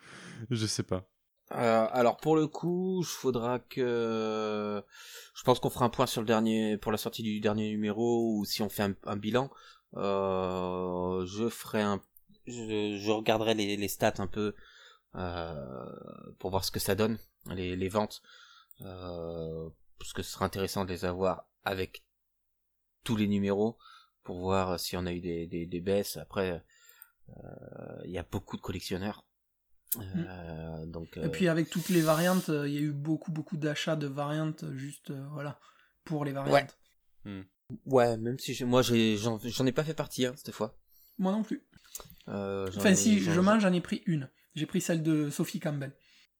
[0.50, 1.08] Je sais pas.
[1.52, 4.82] Euh, alors pour le coup, il faudra que
[5.34, 8.36] je pense qu'on fera un point sur le dernier pour la sortie du dernier numéro
[8.36, 9.50] ou si on fait un, bilan,
[9.96, 12.02] euh, je ferai un
[12.46, 14.54] je, regarderai les, stats un peu
[15.14, 15.86] euh,
[16.38, 17.18] pour voir ce que ça donne
[17.54, 18.22] les, ventes.
[18.78, 22.04] Parce que ce sera intéressant de les avoir avec
[23.04, 23.78] tous les numéros
[24.24, 26.16] pour voir si on a eu des, des, baisses.
[26.16, 26.64] Après
[28.04, 29.26] il y a beaucoup de collectionneurs
[30.16, 33.32] euh, donc Et euh, puis avec toutes les variantes, euh, il y a eu beaucoup
[33.32, 35.58] beaucoup d'achats de variantes juste euh, voilà
[36.04, 36.76] pour les variantes.
[37.86, 40.76] Ouais, même si moi j'en ai pas fait partie hein, cette fois.
[41.18, 41.66] Moi non plus.
[42.28, 44.28] Euh, Enfin si, je mange, j'en ai pris une.
[44.54, 45.92] J'ai pris celle de Sophie Campbell.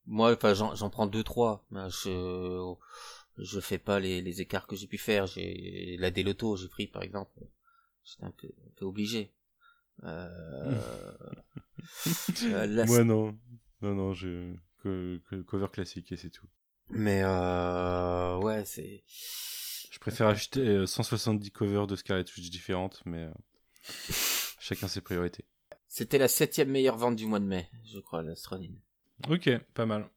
[0.07, 1.67] Moi, enfin, j'en prends deux trois.
[1.73, 2.75] Je
[3.39, 5.27] je fais pas les, les écarts que j'ai pu faire.
[5.27, 7.41] J'ai la Deloto, j'ai pris par exemple.
[8.05, 9.33] J'étais un peu, un peu obligé.
[10.05, 10.79] Euh...
[12.45, 13.39] euh, la- Moi, non.
[13.83, 14.55] Non, non, je.
[14.83, 16.47] Que, que- cover classique et c'est tout.
[16.91, 18.39] Mais euh...
[18.39, 19.03] ouais, c'est.
[19.91, 23.33] Je préfère acheter euh, 170 covers de Scarlet Witch différentes, mais euh,
[24.61, 25.45] chacun ses priorités.
[25.89, 28.79] C'était la septième meilleure vente du mois de mai, je crois, l'Astronine.
[29.31, 30.09] Ok, pas mal.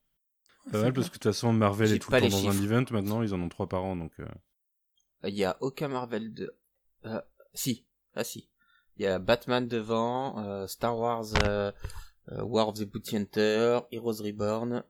[0.71, 2.83] Pas mal parce que de toute façon, Marvel est tout le temps dans un event
[2.91, 4.11] maintenant, ils en ont trois par an donc.
[4.19, 4.27] euh,
[5.23, 6.53] Il y a aucun Marvel de.
[7.05, 7.21] Euh,
[7.53, 8.49] si, ah si.
[8.99, 11.71] Il y a Batman devant, euh, Star Wars, euh,
[12.31, 14.83] euh, War of the Bounty Hunter, Heroes Reborn,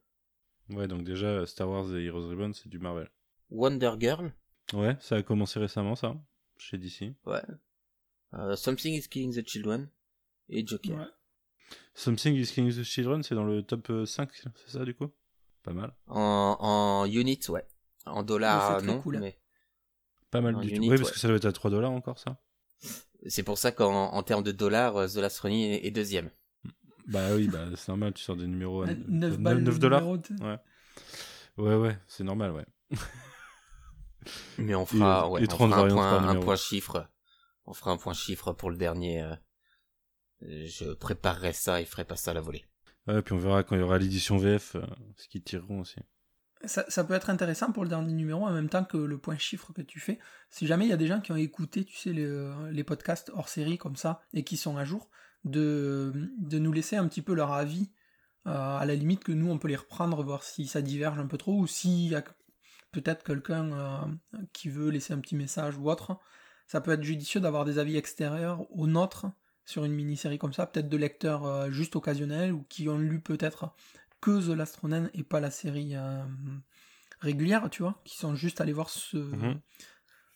[0.71, 3.09] Ouais, donc déjà, Star Wars et Heroes Reborn, c'est du Marvel.
[3.49, 4.31] Wonder Girl,
[4.73, 6.15] Ouais, ça a commencé récemment, ça,
[6.57, 7.13] chez DC.
[7.25, 7.41] ouais.
[8.35, 9.89] Euh, Something is Killing the Children
[10.49, 10.95] et Joker.
[10.97, 11.05] Ouais.
[11.95, 15.09] Something is Killing the Children, c'est dans le top euh, 5, c'est ça du coup?
[15.63, 15.95] Pas mal.
[16.07, 17.65] En, en unit, ouais.
[18.05, 19.39] En dollars, non, cool, mais
[20.31, 20.91] Pas mal En du unit, tout.
[20.93, 21.13] Oui, parce ouais.
[21.13, 22.39] que ça doit être à 3 dollars encore, ça.
[23.27, 26.29] C'est pour ça qu'en en termes de dollars, euh, The Last Running est, deuxième.
[27.07, 30.07] Bah oui, bah c'est normal, tu sors des numéros à 9 balles 9 le dollars.
[30.07, 30.57] Ouais.
[31.57, 32.65] Ouais, ouais, c'est normal, ouais.
[34.57, 35.81] Mais on fera, Et- ouais, et on 30 fera
[36.29, 37.09] un point chiffre.
[37.65, 39.21] On fera un point chiffre pour le dernier.
[39.23, 39.35] euh,
[40.41, 42.65] je préparerai ça et ferai pas ça à la volée.
[43.07, 44.85] Ouais, puis on verra quand il y aura l'édition VF, euh,
[45.17, 45.99] ce qu'ils tireront aussi.
[46.65, 49.71] Ça, peut être intéressant pour le dernier numéro en même temps que le point chiffre
[49.71, 50.19] que tu fais.
[50.49, 53.31] Si jamais il y a des gens qui ont écouté, tu sais, les, les podcasts
[53.33, 55.09] hors série comme ça et qui sont à jour,
[55.45, 57.89] de, de nous laisser un petit peu leur avis.
[58.47, 61.27] euh, à la limite que nous on peut les reprendre, voir si ça diverge un
[61.27, 62.23] peu trop ou s'il y a
[62.91, 63.99] peut-être quelqu'un euh,
[64.53, 66.19] qui veut laisser un petit message ou autre.
[66.67, 69.27] Ça peut être judicieux d'avoir des avis extérieurs aux nôtres
[69.65, 73.21] sur une mini-série comme ça, peut-être de lecteurs euh, juste occasionnels ou qui ont lu
[73.21, 73.73] peut-être
[74.21, 76.23] que The Last Ronin et pas la série euh,
[77.19, 79.59] régulière, tu vois, qui sont juste allés voir ce, Mhm.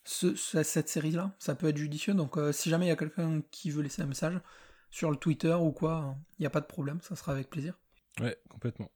[0.03, 1.35] ce- ce- cette série-là.
[1.39, 4.01] Ça peut être judicieux, donc euh, si jamais il y a quelqu'un qui veut laisser
[4.01, 4.39] un message
[4.91, 7.73] sur le Twitter ou quoi, il n'y a pas de problème, ça sera avec plaisir.
[8.19, 8.91] Ouais, complètement.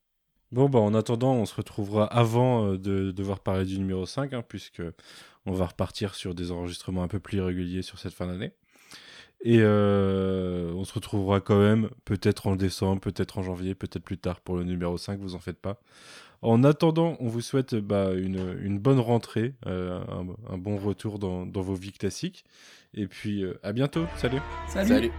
[0.51, 4.33] Bon, bah, en attendant, on se retrouvera avant euh, de devoir parler du numéro 5,
[4.33, 4.81] hein, puisque
[5.45, 8.53] on va repartir sur des enregistrements un peu plus réguliers sur cette fin d'année.
[9.41, 14.17] Et euh, on se retrouvera quand même, peut-être en décembre, peut-être en janvier, peut-être plus
[14.17, 15.79] tard pour le numéro 5, vous en faites pas.
[16.41, 21.19] En attendant, on vous souhaite bah, une, une bonne rentrée, euh, un, un bon retour
[21.19, 22.45] dans, dans vos vies classiques.
[22.93, 24.05] Et puis, euh, à bientôt.
[24.17, 24.39] Salut.
[24.67, 24.89] Salut.
[24.89, 25.11] Salut.